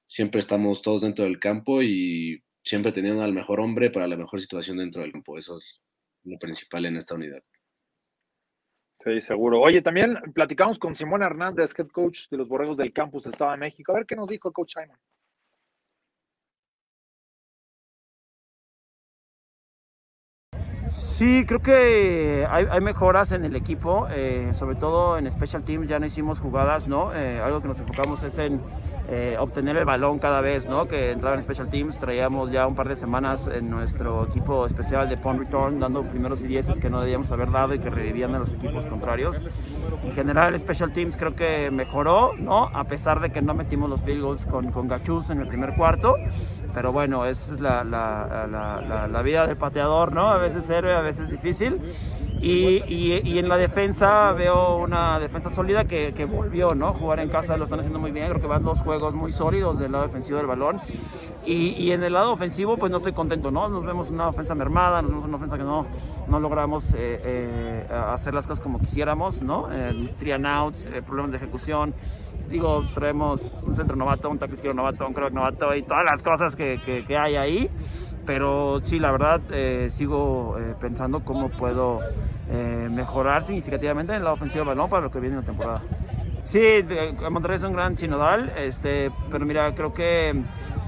siempre 0.07 0.41
estamos 0.41 0.83
todos 0.83 1.03
dentro 1.03 1.25
del 1.25 1.39
campo 1.39 1.83
y 1.83 2.43
siempre 2.65 2.93
teniendo 2.93 3.23
al 3.23 3.33
mejor 3.33 3.61
hombre 3.61 3.91
para 3.91 4.09
la 4.09 4.17
mejor 4.17 4.41
situación 4.41 4.79
dentro 4.79 5.03
del 5.03 5.13
campo. 5.13 5.39
Eso 5.39 5.59
es 5.59 5.81
lo 6.25 6.39
principal 6.39 6.87
en 6.87 6.97
esta 6.97 7.15
unidad. 7.15 7.43
Sí, 9.05 9.21
seguro. 9.21 9.61
Oye, 9.61 9.81
también 9.81 10.19
platicamos 10.35 10.79
con 10.79 10.97
Simón 10.97 11.23
Hernández, 11.23 11.73
head 11.79 11.89
coach 11.89 12.29
de 12.31 12.37
los 12.37 12.49
Borregos 12.49 12.77
del 12.77 12.93
Campus 12.93 13.25
del 13.25 13.33
Estado 13.33 13.53
de 13.53 13.57
México. 13.59 13.93
A 13.93 13.97
ver 13.97 14.07
qué 14.07 14.17
nos 14.17 14.29
dijo 14.29 14.49
el 14.49 14.55
coach 14.55 14.75
Simon. 14.75 14.99
Sí, 20.93 21.45
creo 21.47 21.61
que 21.61 22.47
hay, 22.49 22.81
mejoras 22.81 23.33
en 23.33 23.45
el 23.45 23.55
equipo, 23.57 24.09
eh, 24.11 24.51
sobre 24.55 24.77
todo 24.77 25.19
en 25.19 25.31
Special 25.31 25.63
Teams 25.65 25.87
ya 25.87 25.99
no 25.99 26.07
hicimos 26.07 26.41
jugadas, 26.41 26.89
¿no? 26.89 27.15
Eh, 27.15 27.41
algo 27.41 27.61
que 27.61 27.69
nos 27.69 27.79
enfocamos 27.79 28.23
es 28.23 28.39
en 28.39 28.61
eh, 29.11 29.37
obtener 29.39 29.77
el 29.77 29.87
balón 29.87 30.19
cada 30.19 30.43
vez, 30.43 30.69
¿no? 30.69 30.85
Que 30.85 31.13
entraba 31.13 31.37
en 31.37 31.43
Special 31.43 31.71
Teams, 31.71 31.99
traíamos 31.99 32.51
ya 32.51 32.67
un 32.67 32.75
par 32.75 32.89
de 32.89 32.97
semanas 32.97 33.49
en 33.49 33.71
nuestro 33.71 34.27
equipo 34.27 34.67
especial 34.67 35.09
de 35.09 35.17
Punt 35.17 35.39
Return, 35.39 35.81
dando 35.81 36.03
primeros 36.03 36.43
y 36.43 36.47
dieces 36.47 36.79
que 36.79 36.91
no 36.91 37.01
debíamos 37.01 37.31
haber 37.33 37.51
dado 37.51 37.75
y 37.75 37.79
que 37.79 37.89
revivían 37.89 38.35
a 38.35 38.41
los 38.41 38.53
equipos 38.53 38.85
contrarios. 38.85 39.37
En 40.05 40.13
general, 40.13 40.59
Special 40.61 40.93
Teams 40.93 41.17
creo 41.17 41.35
que 41.35 41.71
mejoró, 41.71 42.33
¿no? 42.37 42.67
A 42.67 42.85
pesar 42.85 43.21
de 43.21 43.31
que 43.31 43.41
no 43.41 43.55
metimos 43.55 43.89
los 43.89 44.03
field 44.03 44.23
goals 44.23 44.45
con, 44.45 44.71
con 44.73 44.89
Gachus 44.89 45.31
en 45.31 45.41
el 45.41 45.49
primer 45.49 45.75
cuarto, 45.75 46.15
pero 46.75 46.93
bueno, 46.93 47.27
es 47.27 47.51
la, 47.61 47.85
la, 47.85 48.47
la, 48.47 49.09
la, 49.09 49.23
vida 49.23 49.47
del 49.47 49.57
pateador, 49.57 50.13
¿no? 50.13 50.29
A 50.29 50.39
veces 50.39 50.69
héroe, 50.71 50.95
a 50.95 51.01
veces 51.01 51.31
difícil. 51.31 51.81
Y, 52.41 52.85
y, 52.87 53.21
y, 53.25 53.39
en 53.39 53.49
la 53.49 53.57
defensa 53.57 54.31
veo 54.33 54.77
una 54.77 55.19
defensa 55.19 55.51
sólida 55.51 55.87
que, 55.87 56.13
que, 56.13 56.25
volvió, 56.25 56.73
¿no? 56.73 56.93
Jugar 56.95 57.19
en 57.19 57.31
casa 57.31 57.57
lo 57.57 57.65
están 57.65 57.81
haciendo 57.81 57.99
muy 57.99 58.13
bien, 58.13 58.29
creo 58.29 58.41
que 58.41 58.47
van 58.47 58.63
dos 58.63 58.81
juegos 58.81 59.13
muy 59.15 59.33
sólidos 59.33 59.79
del 59.81 59.91
lado 59.91 60.05
defensivo 60.05 60.39
del 60.39 60.47
balón. 60.47 60.81
Y, 61.51 61.93
en 61.93 62.03
el 62.03 62.13
lado 62.13 62.33
ofensivo, 62.33 62.77
pues 62.77 62.93
no 62.93 62.99
estoy 62.99 63.15
contento, 63.15 63.51
¿no? 63.51 63.71
Nos 63.71 63.85
vemos 63.85 64.11
una 64.11 64.29
ofensa 64.29 64.55
mermada, 64.55 65.01
nos 65.01 65.11
vemos 65.13 65.25
una 65.25 65.37
ofensa 65.39 65.57
que 65.57 65.65
no, 65.65 65.87
no 66.29 66.41
logramos 66.41 66.93
eh, 66.93 67.21
eh, 67.25 67.87
hacer 67.91 68.35
las 68.35 68.47
cosas 68.47 68.63
como 68.63 68.79
quisiéramos, 68.79 69.41
¿no? 69.41 69.67
Eh, 69.73 70.11
outs, 70.45 70.87
problemas 71.07 71.31
de 71.31 71.39
ejecución. 71.39 71.95
Digo, 72.49 72.85
traemos 72.95 73.43
un 73.63 73.75
centro 73.75 73.97
novato, 73.97 74.31
un 74.31 74.39
tackle 74.39 74.57
izquierdo 74.57 74.77
novato, 74.77 75.07
un 75.07 75.15
crack 75.15 75.33
novato 75.33 75.75
y 75.75 75.83
todas 75.83 76.05
las 76.05 76.23
cosas 76.23 76.57
que, 76.57 76.81
que, 77.07 77.17
hay 77.17 77.37
ahí. 77.37 77.71
Pero 78.27 78.81
sí, 78.85 78.99
la 78.99 79.11
verdad, 79.11 79.41
sigo 79.91 80.57
pensando 80.81 81.21
cómo 81.21 81.49
puedo 81.49 82.01
mejorar 82.91 83.43
significativamente 83.43 84.15
en 84.15 84.25
la 84.25 84.33
ofensiva 84.33 84.65
del 84.65 84.69
balón 84.69 84.91
para 84.91 85.03
lo 85.03 85.11
que 85.11 85.21
viene 85.21 85.37
en 85.37 85.41
la 85.41 85.47
temporada. 85.47 85.83
Sí, 86.49 86.83
Monterrey 87.31 87.59
es 87.59 87.63
un 87.63 87.75
gran 87.75 87.99
sinodal, 87.99 88.51
este, 88.57 89.11
pero 89.31 89.45
mira, 89.45 89.75
creo 89.75 89.93
que 89.93 90.35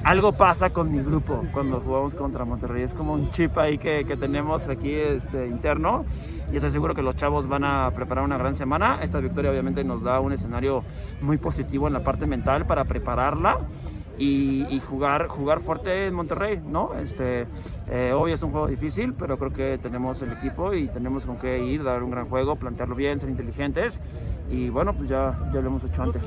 algo 0.04 0.32
pasa 0.32 0.70
con 0.70 0.90
mi 0.90 1.02
grupo 1.02 1.44
cuando 1.52 1.80
jugamos 1.80 2.14
contra 2.14 2.46
Monterrey. 2.46 2.82
Es 2.82 2.94
como 2.94 3.12
un 3.12 3.30
chip 3.30 3.58
ahí 3.58 3.76
que, 3.76 4.06
que 4.06 4.16
tenemos 4.16 4.70
aquí 4.70 4.94
este, 4.94 5.48
interno 5.48 6.06
y 6.50 6.56
estoy 6.56 6.70
seguro 6.70 6.94
que 6.94 7.02
los 7.02 7.14
chavos 7.14 7.46
van 7.46 7.64
a 7.64 7.90
preparar 7.90 8.24
una 8.24 8.38
gran 8.38 8.54
semana. 8.54 9.00
Esta 9.02 9.20
victoria 9.20 9.50
obviamente 9.50 9.84
nos 9.84 10.02
da 10.02 10.18
un 10.20 10.32
escenario 10.32 10.82
muy 11.20 11.36
positivo 11.36 11.88
en 11.88 11.92
la 11.92 12.00
parte 12.00 12.24
mental 12.24 12.64
para 12.64 12.84
prepararla. 12.86 13.58
Y, 14.18 14.66
y, 14.68 14.80
jugar, 14.80 15.28
jugar 15.28 15.60
fuerte 15.60 16.06
en 16.06 16.14
Monterrey, 16.14 16.60
¿no? 16.62 16.94
Este, 16.94 17.46
eh, 17.90 18.12
hoy 18.12 18.32
es 18.32 18.42
un 18.42 18.50
juego 18.50 18.66
difícil, 18.66 19.14
pero 19.14 19.38
creo 19.38 19.52
que 19.52 19.78
tenemos 19.78 20.20
el 20.20 20.32
equipo 20.32 20.74
y 20.74 20.88
tenemos 20.88 21.24
con 21.24 21.38
qué 21.38 21.58
ir, 21.58 21.82
dar 21.82 22.02
un 22.02 22.10
gran 22.10 22.28
juego, 22.28 22.56
plantearlo 22.56 22.94
bien, 22.94 23.18
ser 23.18 23.30
inteligentes 23.30 24.00
y 24.50 24.68
bueno, 24.68 24.94
pues 24.94 25.08
ya, 25.08 25.38
ya 25.54 25.60
lo 25.60 25.68
hemos 25.68 25.84
hecho 25.84 26.02
antes. 26.02 26.22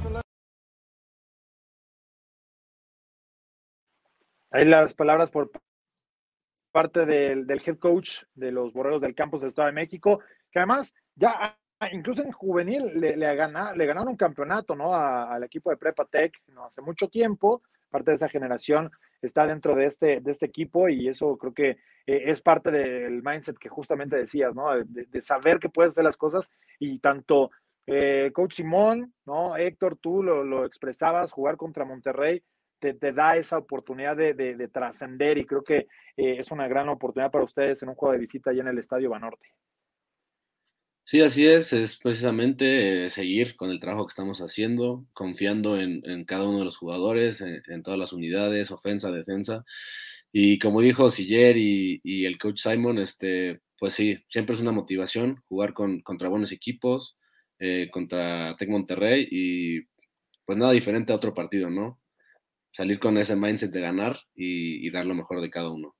Ahí 4.50 4.65
las 4.65 4.93
palabras 4.93 5.32
por 5.32 5.52
parte 6.72 7.06
del, 7.06 7.50
head 7.50 7.78
coach 7.78 8.24
de 8.34 8.52
los 8.52 8.72
Borreros 8.72 9.02
del 9.02 9.15
Campus 9.15 9.41
del 9.41 9.50
Estado 9.50 9.67
de 9.67 9.74
México, 9.74 10.19
que 10.52 10.60
además 10.60 10.93
ya 11.15 11.58
incluso 11.91 12.23
en 12.23 12.31
juvenil 12.31 12.99
le, 12.99 13.36
ganaron 13.36 14.07
un 14.07 14.15
campeonato 14.15 14.75
¿no? 14.75 14.93
al 14.95 15.43
equipo 15.43 15.69
de 15.69 15.77
Prepa 15.77 16.05
Tech 16.05 16.33
¿no? 16.47 16.65
hace 16.65 16.81
mucho 16.81 17.07
tiempo. 17.09 17.62
Parte 17.89 18.12
de 18.12 18.15
esa 18.15 18.29
generación 18.29 18.91
está 19.21 19.45
dentro 19.45 19.75
de 19.75 19.86
este, 19.86 20.19
de 20.19 20.31
este 20.31 20.45
equipo 20.45 20.89
y 20.89 21.07
eso 21.07 21.38
creo 21.38 21.53
que 21.53 21.69
eh, 22.05 22.23
es 22.25 22.41
parte 22.41 22.71
del 22.71 23.21
mindset 23.21 23.57
que 23.57 23.69
justamente 23.69 24.15
decías, 24.15 24.55
¿no? 24.55 24.71
De, 24.83 25.21
saber 25.21 25.59
que 25.59 25.69
puedes 25.69 25.93
hacer 25.93 26.03
las 26.03 26.17
cosas 26.17 26.49
y 26.79 26.99
tanto 26.99 27.51
eh, 27.86 28.31
Coach 28.33 28.55
Simón, 28.55 29.13
¿no? 29.25 29.55
Héctor, 29.55 29.97
tú 30.01 30.23
lo, 30.23 30.43
lo 30.43 30.65
expresabas, 30.65 31.31
jugar 31.31 31.55
contra 31.55 31.86
Monterrey 31.86 32.43
te, 32.91 33.13
da 33.13 33.38
esa 33.38 33.57
oportunidad 33.57 34.17
de, 34.17 34.69
trascender 34.71 35.38
y 35.38 35.45
creo 35.45 35.63
que 35.63 35.88
eh, 36.17 36.39
es 36.39 36.51
una 36.51 36.67
gran 36.67 36.89
oportunidad 36.89 37.31
para 37.31 37.45
ustedes 37.45 37.81
en 37.81 37.89
un 37.89 37.95
juego 37.95 38.13
de 38.13 38.19
visita 38.19 38.49
allá 38.49 38.62
en 38.62 38.67
el 38.67 38.79
Estadio 38.79 39.09
Banorte. 39.09 39.47
Sí, 41.06 41.22
así 41.22 41.46
es, 41.46 41.74
es 41.74 41.98
precisamente 41.98 43.06
eh, 43.06 43.10
seguir 43.10 43.56
con 43.58 43.70
el 43.70 43.80
trabajo 43.80 44.06
que 44.08 44.12
estamos 44.12 44.39
haciendo, 44.39 45.06
confiando 45.13 45.80
en, 45.80 46.02
cada 46.26 46.48
uno 46.48 46.60
de 46.60 46.66
los 46.66 46.78
jugadores, 46.78 47.42
en, 47.42 47.84
todas 47.84 48.00
las 48.00 48.13
unidades, 48.13 48.72
ofensa, 48.72 49.12
defensa. 49.12 49.66
Y 50.32 50.60
como 50.60 50.82
dijo 50.82 51.12
Siller 51.12 51.58
y, 51.58 52.26
el 52.26 52.38
coach 52.39 52.60
Simon, 52.60 53.00
este, 53.00 53.62
pues 53.80 53.94
sí, 53.96 54.18
siempre 54.30 54.56
es 54.56 54.62
una 54.62 54.72
motivación 54.72 55.44
jugar 55.50 55.74
con, 55.74 56.02
contra 56.02 56.30
buenos 56.30 56.52
equipos, 56.52 57.18
eh, 57.60 57.89
contra 57.92 58.56
Tec 58.58 58.70
Monterrey 58.70 59.28
y 59.32 59.82
pues 60.46 60.58
nada 60.58 60.72
diferente 60.74 61.13
a 61.13 61.18
otro 61.18 61.34
partido, 61.34 61.70
¿no? 61.70 62.00
salir 62.74 63.00
con 63.00 63.18
ese 63.18 63.36
mindset 63.36 63.72
de 63.72 63.82
ganar 63.82 64.20
y, 64.36 64.89
dar 64.89 65.06
lo 65.06 65.16
mejor 65.16 65.42
de 65.42 65.50
cada 65.50 65.70
uno. 65.70 65.96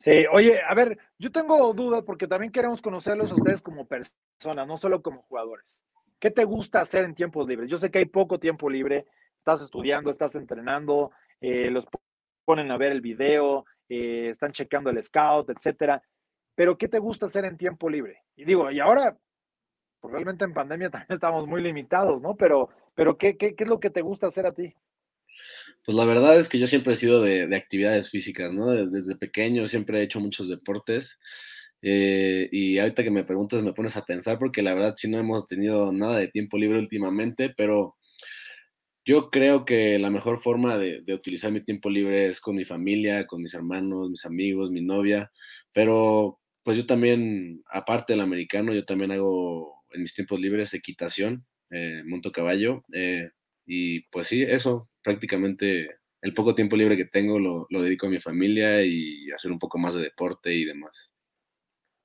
Sí, 0.00 0.24
oye, 0.32 0.62
a 0.66 0.74
ver, 0.74 0.98
yo 1.18 1.30
tengo 1.30 1.74
dudas 1.74 2.02
porque 2.06 2.26
también 2.26 2.50
queremos 2.50 2.80
conocerlos 2.80 3.32
a 3.32 3.34
ustedes 3.34 3.60
como 3.60 3.86
personas, 3.86 4.66
no 4.66 4.78
solo 4.78 5.02
como 5.02 5.20
jugadores. 5.24 5.82
¿Qué 6.18 6.30
te 6.30 6.44
gusta 6.44 6.80
hacer 6.80 7.04
en 7.04 7.14
tiempos 7.14 7.46
libres? 7.46 7.70
Yo 7.70 7.76
sé 7.76 7.90
que 7.90 7.98
hay 7.98 8.06
poco 8.06 8.40
tiempo 8.40 8.70
libre, 8.70 9.04
estás 9.36 9.60
estudiando, 9.60 10.10
estás 10.10 10.34
entrenando, 10.36 11.10
eh, 11.42 11.70
los 11.70 11.86
ponen 12.46 12.70
a 12.70 12.78
ver 12.78 12.92
el 12.92 13.02
video, 13.02 13.66
eh, 13.90 14.30
están 14.30 14.52
chequeando 14.52 14.88
el 14.88 15.04
scout, 15.04 15.50
etcétera. 15.50 16.02
Pero 16.54 16.78
¿qué 16.78 16.88
te 16.88 16.98
gusta 16.98 17.26
hacer 17.26 17.44
en 17.44 17.58
tiempo 17.58 17.90
libre? 17.90 18.22
Y 18.36 18.46
digo, 18.46 18.70
y 18.70 18.80
ahora, 18.80 19.18
pues 20.00 20.12
realmente 20.12 20.46
en 20.46 20.54
pandemia 20.54 20.88
también 20.90 21.12
estamos 21.12 21.46
muy 21.46 21.60
limitados, 21.60 22.22
¿no? 22.22 22.36
Pero, 22.36 22.70
pero 22.94 23.18
¿qué, 23.18 23.36
qué, 23.36 23.54
qué 23.54 23.64
es 23.64 23.70
lo 23.70 23.80
que 23.80 23.90
te 23.90 24.00
gusta 24.00 24.28
hacer 24.28 24.46
a 24.46 24.52
ti? 24.52 24.74
Pues 25.84 25.96
la 25.96 26.04
verdad 26.04 26.38
es 26.38 26.48
que 26.48 26.58
yo 26.58 26.66
siempre 26.66 26.94
he 26.94 26.96
sido 26.96 27.22
de, 27.22 27.54
actividades 27.56 28.10
físicas, 28.10 28.52
¿no? 28.52 28.66
Desde, 28.70 29.16
pequeño 29.16 29.66
siempre 29.66 30.00
he 30.00 30.04
hecho 30.04 30.20
muchos 30.20 30.48
deportes. 30.48 31.18
Eh, 31.82 32.48
y 32.52 32.78
ahorita 32.78 33.02
que 33.02 33.10
me 33.10 33.24
preguntas 33.24 33.62
me 33.62 33.72
pones 33.72 33.96
a 33.96 34.04
pensar 34.04 34.38
porque 34.38 34.62
la 34.62 34.74
verdad 34.74 34.94
sí 34.96 35.08
no 35.08 35.18
hemos 35.18 35.46
tenido 35.46 35.92
nada 35.92 36.18
de 36.18 36.28
tiempo 36.28 36.58
libre 36.58 36.78
últimamente, 36.78 37.54
pero 37.56 37.96
yo 39.04 39.30
creo 39.30 39.64
que 39.64 39.98
la 39.98 40.10
mejor 40.10 40.42
forma 40.42 40.76
de, 40.78 41.02
utilizar 41.12 41.50
mi 41.52 41.62
tiempo 41.62 41.90
libre 41.90 42.28
es 42.28 42.40
con 42.40 42.56
mi 42.56 42.64
familia, 42.64 43.26
con 43.26 43.42
mis 43.42 43.54
hermanos, 43.54 44.10
mis 44.10 44.24
amigos, 44.24 44.70
mi 44.70 44.82
novia, 44.82 45.32
pero 45.72 46.38
pues 46.62 46.76
yo 46.76 46.86
también, 46.86 47.62
aparte 47.72 48.12
del 48.12 48.20
americano, 48.20 48.74
yo 48.74 48.84
también 48.84 49.12
hago 49.12 49.82
en 49.92 50.02
mis 50.02 50.14
tiempos 50.14 50.38
libres 50.38 50.74
equitación, 50.74 51.46
eh, 51.70 52.02
monto 52.06 52.30
caballo, 52.32 52.84
eh, 52.92 53.30
y 53.72 54.00
pues 54.08 54.26
sí, 54.26 54.42
eso, 54.42 54.88
prácticamente 55.00 56.00
el 56.22 56.34
poco 56.34 56.56
tiempo 56.56 56.74
libre 56.74 56.96
que 56.96 57.04
tengo 57.04 57.38
lo, 57.38 57.66
dedico 57.70 58.08
a 58.08 58.10
mi 58.10 58.18
familia 58.18 58.82
y 58.82 59.30
hacer 59.30 59.52
un 59.52 59.60
poco 59.60 59.78
más 59.78 59.94
de 59.94 60.02
deporte 60.02 60.52
y 60.52 60.64
demás. 60.64 61.12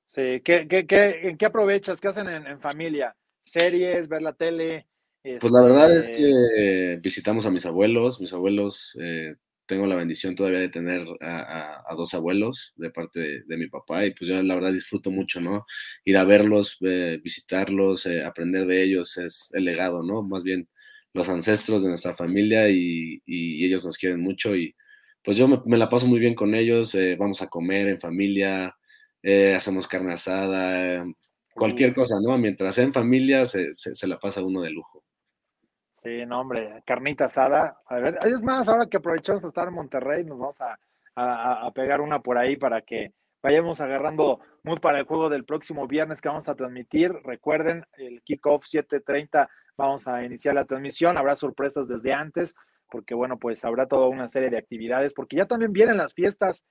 Sí, 0.06 0.40
¿qué, 0.44 0.68
qué, 0.68 0.86
qué, 0.86 1.28
¿en 1.28 1.36
qué 1.36 1.46
aprovechas? 1.46 2.00
¿Qué 2.00 2.06
hacen 2.06 2.28
en, 2.28 2.60
familia? 2.60 3.16
¿Series? 3.44 4.08
¿Ver 4.08 4.22
la 4.22 4.32
tele? 4.34 4.86
Pues 5.22 5.52
la 5.52 5.64
verdad 5.64 5.92
es 5.92 6.08
este 6.08 6.16
que 6.16 7.00
visitamos 7.02 7.44
a 7.46 7.50
mis 7.50 7.66
abuelos. 7.66 8.20
Mis 8.20 8.32
abuelos, 8.32 8.96
eh, 9.02 9.34
tengo 9.66 9.88
la 9.88 9.96
bendición 9.96 10.36
todavía 10.36 10.60
de 10.60 10.68
tener 10.68 11.04
a, 11.20 11.82
dos 11.96 12.14
abuelos 12.14 12.74
de 12.76 12.90
parte 12.90 13.42
de, 13.44 13.56
mi 13.56 13.66
papá 13.66 14.06
y 14.06 14.12
pues 14.14 14.30
yo 14.30 14.40
la 14.40 14.54
verdad 14.54 14.72
disfruto 14.72 15.10
mucho, 15.10 15.40
¿no? 15.40 15.66
Ir 16.04 16.16
a 16.16 16.22
verlos, 16.22 16.76
eh, 16.82 17.18
visitarlos, 17.24 18.06
eh, 18.06 18.24
aprender 18.24 18.66
de 18.66 18.84
ellos 18.84 19.16
es 19.18 19.50
el 19.52 19.64
legado, 19.64 20.04
¿no? 20.04 20.22
Más 20.22 20.44
bien 20.44 20.68
los 21.16 21.28
ancestros 21.28 21.82
de 21.82 21.88
nuestra 21.88 22.14
familia 22.14 22.68
y, 22.68 23.22
ellos 23.26 23.84
nos 23.84 23.96
quieren 23.98 24.20
mucho 24.20 24.54
y 24.54 24.74
pues 25.24 25.36
yo 25.36 25.48
me, 25.48 25.76
la 25.76 25.90
paso 25.90 26.06
muy 26.06 26.20
bien 26.20 26.34
con 26.34 26.54
ellos, 26.54 26.94
eh, 26.94 27.16
vamos 27.18 27.42
a 27.42 27.48
comer 27.48 27.88
en 27.88 28.00
familia, 28.00 28.76
eh, 29.22 29.54
hacemos 29.56 29.88
carne 29.88 30.12
asada, 30.12 31.04
cualquier 31.52 31.94
cosa, 31.94 32.16
¿no? 32.22 32.38
Mientras 32.38 32.76
sea 32.76 32.84
en 32.84 32.92
familia 32.92 33.44
se, 33.44 33.72
la 34.06 34.18
pasa 34.18 34.44
uno 34.44 34.60
de 34.60 34.70
lujo. 34.70 35.02
Sí, 36.04 36.24
no, 36.24 36.42
hombre, 36.42 36.80
carnita 36.86 37.24
asada. 37.24 37.78
A 37.86 37.96
ver, 37.96 38.18
es 38.24 38.40
más, 38.42 38.68
ahora 38.68 38.86
que 38.86 38.98
aprovechamos 38.98 39.42
de 39.42 39.48
estar 39.48 39.66
en 39.66 39.74
Monterrey, 39.74 40.22
nos 40.24 40.38
vamos 40.38 40.60
a, 40.60 40.78
a, 41.16 41.72
pegar 41.72 42.00
una 42.00 42.20
por 42.20 42.38
ahí 42.38 42.56
para 42.56 42.82
que 42.82 43.12
vayamos 43.42 43.80
agarrando 43.80 44.40
mood 44.62 44.80
para 44.80 44.98
el 44.98 45.04
juego 45.04 45.28
del 45.28 45.44
próximo 45.44 45.86
viernes 45.86 46.20
que 46.20 46.28
vamos 46.28 46.48
a 46.48 46.54
transmitir. 46.54 47.12
Recuerden, 47.24 47.84
el 47.96 48.22
kickoff 48.22 48.64
7:30 48.64 49.48
Vamos 49.76 50.08
a 50.08 50.24
iniciar 50.24 50.54
la 50.54 50.64
transmisión, 50.64 51.18
habrá 51.18 51.36
sorpresas 51.36 51.86
desde 51.86 52.12
antes, 52.12 52.54
porque 52.90 53.14
bueno, 53.14 53.38
pues 53.38 53.64
habrá 53.64 53.86
toda 53.86 54.08
una 54.08 54.28
serie 54.28 54.48
de 54.48 54.56
actividades, 54.56 55.12
porque 55.12 55.36
ya 55.36 55.46
también 55.46 55.72
vienen 55.72 55.98
las 55.98 56.14
fiestas 56.14 56.64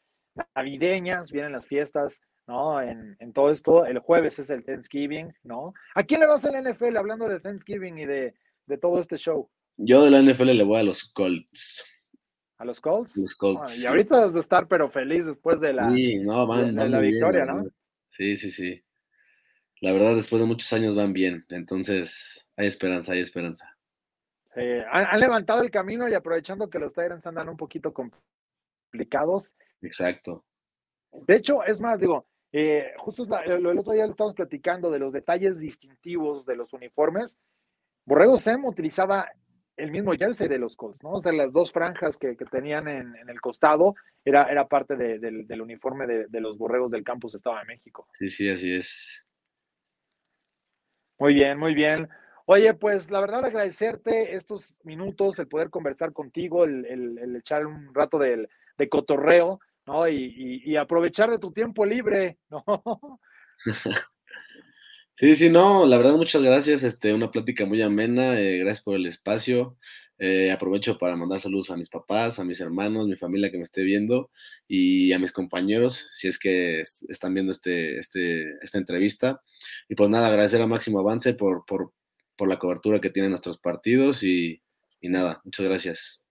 navideñas, 0.56 1.32
vienen 1.32 1.52
las 1.52 1.68
fiestas, 1.68 2.22
¿no? 2.48 2.82
En, 2.82 3.16
todo 3.34 3.52
esto, 3.52 3.86
el 3.86 4.00
jueves 4.00 4.40
es 4.40 4.50
el 4.50 4.66
Thanksgiving, 4.66 5.34
¿no? 5.44 5.74
¿A 5.94 6.04
quién 6.04 6.20
le 6.20 6.28
vas 6.28 6.46
al 6.46 6.62
NFL 6.64 6.98
hablando 6.98 7.30
de 7.30 7.40
Thanksgiving 7.40 8.00
y 8.00 8.06
de, 8.06 8.34
todo 8.82 9.00
este 9.00 9.18
show? 9.18 9.50
Yo 9.78 10.04
de 10.04 10.10
la 10.10 10.22
NFL 10.22 10.58
le 10.58 10.64
voy 10.64 10.80
a 10.80 10.84
los 10.84 11.04
Colts. 11.14 11.86
¿A 12.58 12.66
los 12.66 12.80
Colts? 12.80 13.18
Los 13.18 13.36
Colts. 13.36 13.80
y 13.80 13.86
ahorita 13.86 14.26
vas 14.26 14.34
de 14.34 14.40
estar 14.40 14.68
pero 14.68 14.90
feliz 14.90 15.26
después 15.26 15.60
de 15.60 15.74
la, 15.74 15.90
la 15.90 17.00
victoria, 17.00 17.46
¿no? 17.46 17.66
Sí, 18.10 18.38
sí, 18.38 18.50
sí. 18.50 18.82
La 19.82 19.92
verdad, 19.92 20.16
después 20.16 20.42
de 20.42 20.48
muchos 20.48 20.72
años 20.72 20.96
van 20.96 21.12
bien, 21.12 21.46
entonces 21.50 22.48
hay 22.56 22.68
esperanza, 22.68 23.12
hay 23.12 23.20
esperanza. 23.20 23.78
han, 24.90 25.20
levantado 25.20 25.62
el 25.62 25.70
camino 25.70 26.08
y 26.08 26.14
aprovechando 26.14 26.70
que 26.70 26.80
los 26.80 26.94
Tyrants 26.94 27.28
andan 27.28 27.50
un 27.50 27.58
poquito 27.58 27.94
complicados. 27.94 29.54
Exacto. 29.82 30.46
De 31.12 31.36
hecho, 31.36 31.64
es 31.64 31.82
más, 31.82 32.00
digo, 32.00 32.26
eh, 32.54 32.94
justo 32.98 33.28
el 33.46 33.66
otro 33.78 33.92
día 33.92 34.06
lo 34.06 34.12
estamos 34.12 34.34
platicando 34.34 34.90
de 34.90 35.00
los 35.00 35.12
detalles 35.12 35.60
distintivos 35.60 36.46
de 36.46 36.56
los 36.56 36.72
uniformes. 36.72 37.38
Borrego 38.06 38.38
Sem 38.38 38.64
utilizaba 38.64 39.30
el 39.78 39.92
mismo 39.92 40.14
jersey 40.14 40.48
de 40.48 40.58
los 40.58 40.76
Colts, 40.76 41.04
¿no? 41.04 41.12
O 41.12 41.22
sea, 41.22 41.32
las 41.32 41.52
dos 41.52 41.72
franjas 41.72 42.18
que, 42.18 42.36
tenían 42.36 42.88
en, 42.88 43.16
el 43.28 43.42
costado 43.42 43.96
era, 44.24 44.44
era 44.44 44.68
parte 44.68 44.96
del, 44.96 45.62
uniforme 45.62 46.08
de, 46.08 46.28
de, 46.28 46.42
los 46.42 46.58
Borregos 46.58 46.92
del 46.92 47.04
campus 47.04 47.36
Estado 47.36 47.58
de 47.58 47.66
México. 47.66 48.08
Sí, 48.14 48.30
sí, 48.30 48.50
así 48.50 48.74
es. 48.74 49.26
Muy 51.18 51.34
bien, 51.34 51.58
muy 51.58 51.74
bien. 51.74 52.10
Oye, 52.46 52.74
pues 52.76 53.10
la 53.10 53.22
verdad 53.22 53.46
agradecerte 53.46 54.36
estos 54.36 54.78
minutos, 54.84 55.40
el 55.40 55.48
poder 55.48 55.72
conversar 55.72 56.14
contigo, 56.14 56.64
el, 56.64 57.36
echar 57.38 57.66
un 57.66 57.94
rato 57.94 58.20
de, 58.20 58.48
de 58.78 58.90
cotorreo, 58.90 59.60
¿no? 59.88 60.08
Y, 60.08 60.76
aprovechar 60.78 61.32
de 61.32 61.40
tu 61.40 61.52
tiempo 61.52 61.86
libre, 61.86 62.38
¿no? 62.50 62.64
Sí, 65.18 65.34
sí, 65.36 65.50
no, 65.50 65.86
la 65.86 65.98
verdad 65.98 66.18
muchas 66.18 66.42
gracias, 66.42 66.84
este, 66.84 67.14
una 67.14 67.32
plática 67.32 67.66
muy 67.66 67.82
amena, 67.82 68.38
eh, 68.38 68.58
gracias 68.60 68.84
por 68.84 68.98
el 68.98 69.06
espacio, 69.06 69.78
eh, 70.18 70.52
aprovecho 70.52 70.98
para 70.98 71.16
mandar 71.16 71.40
saludos 71.40 71.72
a 71.72 71.78
mis 71.78 71.88
papás, 71.88 72.38
a 72.38 72.44
mis 72.44 72.60
hermanos, 72.60 73.08
mi 73.08 73.16
familia 73.16 73.50
que 73.50 73.56
me 73.56 73.64
esté 73.64 73.84
viendo 73.84 74.30
y 74.68 75.14
a 75.14 75.20
mis 75.20 75.32
compañeros, 75.32 76.10
si 76.16 76.28
es 76.28 76.38
que 76.38 76.82
están 76.82 77.34
viendo 77.34 77.54
este, 77.54 77.98
este, 77.98 78.58
esta 78.62 78.78
entrevista. 78.78 79.42
Y 79.88 79.96
pues 79.96 80.10
nada, 80.10 80.28
agradecer 80.28 80.62
a 80.62 80.68
Máximo 80.68 81.00
Avance 81.00 81.34
por, 81.34 81.66
por, 81.66 81.94
por 82.36 82.50
la 82.50 82.60
cobertura 82.60 83.00
que 83.00 83.10
tienen 83.10 83.32
nuestros 83.32 83.58
partidos 83.58 84.22
y, 84.22 84.62
y 85.00 85.08
nada, 85.08 85.42
muchas 85.46 85.66
gracias. 85.66 86.22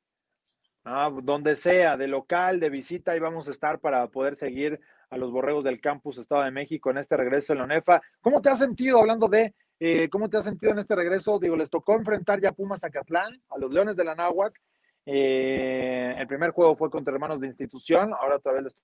Ah, 0.85 1.11
donde 1.23 1.57
sea, 1.57 1.97
de 1.97 2.07
local, 2.07 2.61
de 2.61 2.68
visita, 2.68 3.12
ahí 3.12 3.18
vamos 3.18 3.49
a 3.49 3.51
estar 3.51 3.81
para 3.81 4.07
poder 4.09 4.37
seguir 4.37 4.81
a 5.14 5.16
los 5.16 5.31
borregos 5.31 5.62
del 5.62 5.81
campus 5.81 6.18
Estado 6.18 6.42
de 6.42 6.50
México 6.50 6.90
en 6.90 6.98
este 6.98 7.16
regreso 7.16 7.53
en 7.53 7.61
la 7.61 7.64
UNEFA. 7.66 8.03
¿Cómo 8.20 8.42
te 8.42 8.50
has 8.50 8.59
sentido 8.59 8.98
hablando 8.98 9.29
de 9.29 9.55
eh, 9.79 10.09
cómo 10.09 10.29
te 10.29 10.37
has 10.37 10.44
sentido 10.44 10.72
en 10.72 10.81
este 10.81 10.96
regreso? 10.96 11.38
Digo, 11.38 11.57
les 11.57 11.70
tocó 11.70 11.94
enfrentar 11.94 12.40
ya 12.40 12.50
Pumas 12.50 12.83
Acatlán, 12.83 13.40
a 13.48 13.59
los 13.59 13.72
Leones 13.72 13.94
de 13.96 14.03
la 14.03 14.16
Náhuac. 14.16 14.61
Eh, 15.07 16.16
el 16.18 16.27
primer 16.27 16.50
juego 16.50 16.74
fue 16.74 16.90
contra 16.90 17.14
hermanos 17.14 17.40
de 17.40 17.46
institución, 17.46 18.12
ahora 18.12 18.37
otra 18.37 18.53
vez 18.53 18.64
les 18.64 18.77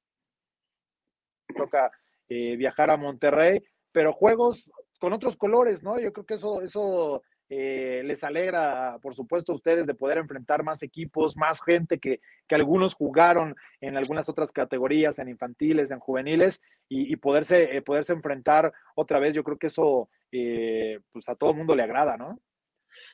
toca 1.56 1.90
eh, 2.28 2.54
viajar 2.56 2.90
a 2.90 2.96
Monterrey, 2.96 3.60
pero 3.90 4.12
juegos 4.12 4.70
con 5.00 5.12
otros 5.12 5.36
colores, 5.36 5.82
¿no? 5.82 5.98
Yo 5.98 6.12
creo 6.12 6.26
que 6.26 6.34
eso, 6.34 6.62
eso 6.62 7.24
eh, 7.52 8.02
les 8.04 8.22
alegra, 8.22 8.98
por 9.02 9.12
supuesto, 9.12 9.50
a 9.50 9.56
ustedes 9.56 9.84
de 9.84 9.94
poder 9.94 10.18
enfrentar 10.18 10.62
más 10.62 10.84
equipos, 10.84 11.36
más 11.36 11.60
gente 11.60 11.98
que, 11.98 12.20
algunos 12.48 12.94
jugaron 12.94 13.56
en 13.80 13.96
algunas 13.96 14.28
otras 14.28 14.52
categorías, 14.52 15.18
en 15.18 15.28
infantiles, 15.28 15.90
en 15.90 15.98
juveniles, 15.98 16.60
y, 16.88 17.14
poderse, 17.16 17.76
eh, 17.76 17.82
poderse 17.82 18.12
enfrentar 18.12 18.72
otra 18.94 19.18
vez. 19.18 19.34
Yo 19.34 19.44
creo 19.44 19.58
que 19.58 19.66
eso 19.66 20.08
eh, 20.30 21.00
pues 21.12 21.28
a 21.28 21.34
todo 21.34 21.50
el 21.50 21.56
mundo 21.56 21.74
le 21.74 21.82
agrada, 21.82 22.16
¿no? 22.16 22.40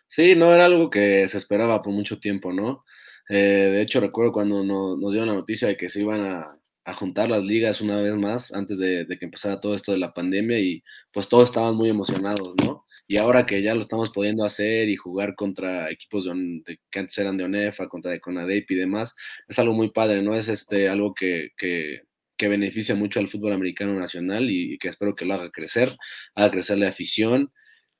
Sí, 0.06 0.34
no 0.36 0.52
era 0.52 0.66
algo 0.66 0.90
que 0.90 1.26
se 1.28 1.38
esperaba 1.38 1.82
por 1.82 1.92
mucho 1.92 2.18
tiempo, 2.18 2.52
¿no? 2.52 2.84
de 3.28 3.82
hecho, 3.82 3.98
recuerdo 3.98 4.30
cuando 4.30 4.62
nos 4.62 5.10
dieron 5.10 5.26
la 5.26 5.34
noticia 5.34 5.66
de 5.66 5.76
que 5.76 5.88
se 5.88 6.00
iban 6.00 6.24
a, 6.24 6.56
juntar 6.94 7.28
las 7.28 7.42
ligas 7.44 7.80
una 7.80 8.00
vez 8.00 8.14
más 8.14 8.52
antes 8.54 8.78
de, 8.78 9.04
de, 9.04 9.18
que 9.18 9.24
empezara 9.24 9.60
todo 9.60 9.74
esto 9.74 9.92
de 9.92 9.98
la 9.98 10.14
pandemia 10.14 10.58
y 10.60 10.82
pues 11.12 11.28
todos 11.28 11.48
estaban 11.48 11.74
muy 11.74 11.88
emocionados, 11.90 12.54
¿no? 12.64 12.86
Y 13.08 13.16
ahora 13.18 13.46
que 13.46 13.62
ya 13.62 13.74
lo 13.74 13.82
estamos 13.82 14.10
pudiendo 14.10 14.44
hacer 14.44 14.88
y 14.88 14.96
jugar 14.96 15.34
contra 15.36 15.90
equipos 15.90 16.24
de, 16.24 16.80
que 16.90 16.98
antes 16.98 17.16
eran 17.18 17.36
de 17.36 17.44
ONEFA, 17.44 17.88
contra 17.88 18.10
de 18.10 18.20
CONADEP 18.20 18.70
y 18.70 18.74
demás, 18.74 19.14
es 19.48 19.58
algo 19.58 19.74
muy 19.74 19.90
padre, 19.90 20.22
¿no? 20.22 20.34
Es 20.34 20.48
este, 20.48 20.88
algo 20.88 21.14
que, 21.14 21.50
que, 21.56 22.02
que 22.36 22.48
beneficia 22.48 22.94
mucho 22.94 23.20
al 23.20 23.28
fútbol 23.28 23.52
americano 23.52 23.94
nacional 23.94 24.50
y, 24.50 24.78
que 24.78 24.88
espero 24.88 25.14
que 25.14 25.24
lo 25.24 25.34
haga 25.34 25.50
crecer, 25.50 25.96
haga 26.34 26.50
crecer 26.50 26.78
la 26.78 26.88
afición. 26.88 27.52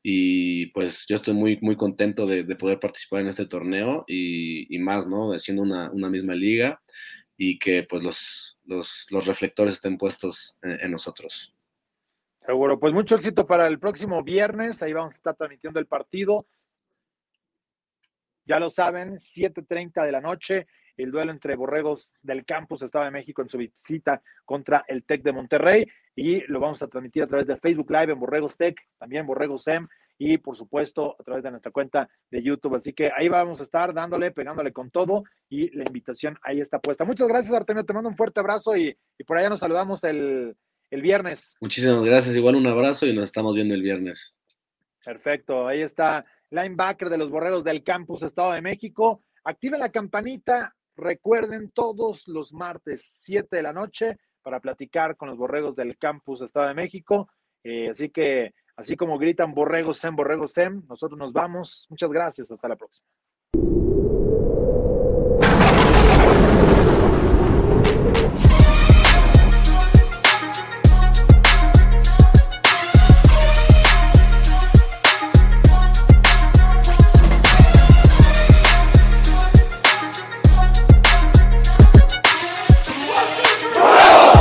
Y 0.03 0.67
pues 0.67 1.07
yo 1.09 1.17
estoy 1.17 1.35
muy, 1.35 1.59
muy 1.63 1.77
contento 1.77 2.27
de, 2.27 2.45
poder 2.57 2.81
participar 2.81 3.23
en 3.23 3.29
este 3.29 3.47
torneo 3.47 4.05
y, 4.09 4.75
y 4.75 4.79
más, 4.79 5.07
¿no? 5.09 5.39
Siendo 5.39 5.63
una, 5.63 5.91
una, 5.93 6.11
misma 6.11 6.35
liga 6.35 6.81
y 7.37 7.59
que 7.59 7.83
pues 7.83 8.03
los, 8.03 8.59
los, 8.65 9.07
los 9.11 9.27
reflectores 9.27 9.75
estén 9.75 9.99
puestos 9.99 10.57
en 10.63 10.91
nosotros. 10.91 11.55
Seguro, 12.45 12.79
pues 12.79 12.93
mucho 12.93 13.17
éxito 13.17 13.47
para 13.47 13.67
el 13.67 13.81
próximo 13.81 14.23
viernes. 14.23 14.81
Ahí 14.81 14.93
vamos 14.93 15.15
a 15.15 15.17
estar 15.17 15.35
transmitiendo 15.35 15.81
el 15.81 15.87
partido. 15.87 16.47
Ya 18.45 18.61
lo 18.61 18.71
saben, 18.71 19.19
7:30 19.19 20.05
de 20.05 20.13
la 20.13 20.21
noche, 20.21 20.69
el 20.97 21.11
duelo 21.11 21.33
entre 21.33 21.57
Borregos 21.57 22.13
del 22.23 22.45
Campus 22.45 22.83
Estado 22.83 23.05
de 23.05 23.11
México 23.11 23.43
en 23.43 23.49
su 23.49 23.59
visita 23.59 24.23
contra 24.45 24.85
el 24.87 25.03
TEC 25.03 25.23
de 25.25 25.33
Monterrey. 25.33 25.87
Y 26.15 26.41
lo 26.47 26.61
vamos 26.61 26.81
a 26.83 26.87
transmitir 26.87 27.25
a 27.25 27.27
través 27.27 27.49
de 27.49 27.57
Facebook 27.57 27.91
Live 27.91 28.13
en 28.13 28.21
Borregos 28.21 28.57
Tech, 28.57 28.77
también 28.97 29.27
Borregos 29.27 29.65
SEM 29.65 29.89
y 30.19 30.39
por 30.39 30.57
supuesto 30.57 31.17
a 31.19 31.23
través 31.23 31.45
de 31.45 31.51
nuestra 31.51 31.73
cuenta 31.73 32.09
de 32.31 32.43
YouTube. 32.43 32.77
Así 32.77 32.93
que 32.93 33.11
ahí 33.17 33.29
vamos 33.29 33.61
a 33.61 33.63
estar 33.63 33.93
dándole, 33.93 34.31
pegándole 34.31 34.73
con 34.73 34.91
todo 34.91 35.25
y 35.49 35.71
la 35.77 35.85
invitación 35.85 36.39
ahí 36.43 36.61
está 36.61 36.79
puesta. 36.79 37.05
Muchas 37.05 37.29
gracias, 37.29 37.55
Artemio. 37.55 37.85
Te 37.85 37.93
mando 37.93 38.09
un 38.09 38.17
fuerte 38.17 38.41
abrazo 38.41 38.77
y, 38.77 38.97
y 39.19 39.25
por 39.25 39.39
allá 39.39 39.49
nos 39.49 39.61
saludamos 39.61 40.05
el, 40.05 40.57
el 40.91 41.03
viernes. 41.03 41.57
Muchísimas 41.61 42.05
gracias, 42.05 42.37
igual 42.37 42.57
un 42.57 42.67
abrazo 42.67 43.07
y 43.07 43.15
nos 43.15 43.25
estamos 43.25 43.55
viendo 43.55 43.75
el 43.75 43.83
viernes. 43.83 44.37
Perfecto, 45.05 45.69
ahí 45.69 45.83
está 45.83 46.25
linebacker 46.51 47.09
de 47.09 47.19
los 47.19 47.31
Borregos 47.31 47.65
del 47.65 47.83
Campus 47.83 48.23
Estado 48.23 48.53
de 48.53 48.63
México. 48.63 49.23
Activa 49.45 49.79
la 49.79 49.91
campanita, 49.91 50.75
recuerden 50.97 51.71
todos 51.71 52.27
los 52.27 52.53
martes 52.53 53.09
7 53.23 53.55
de 53.55 53.63
la 53.63 53.73
noche 53.73 54.17
para 54.43 54.61
platicar 54.61 55.17
con 55.17 55.29
los 55.29 55.39
Borregos 55.39 55.77
del 55.77 55.97
Campus 55.99 56.43
Estado 56.43 56.69
de 56.69 56.75
México. 56.75 57.29
Eh, 57.63 57.91
así 57.91 58.11
que, 58.11 58.55
así 58.77 58.97
como 58.97 59.19
gritan 59.19 59.55
Borregos 59.55 59.99
Sem, 59.99 60.15
Borregos 60.15 60.53
Sem, 60.53 60.83
nosotros 60.89 61.19
nos 61.19 61.33
vamos. 61.33 61.87
Muchas 61.91 62.11
gracias, 62.11 62.51
hasta 62.51 62.69
la 62.69 62.77
próxima. 62.77 63.07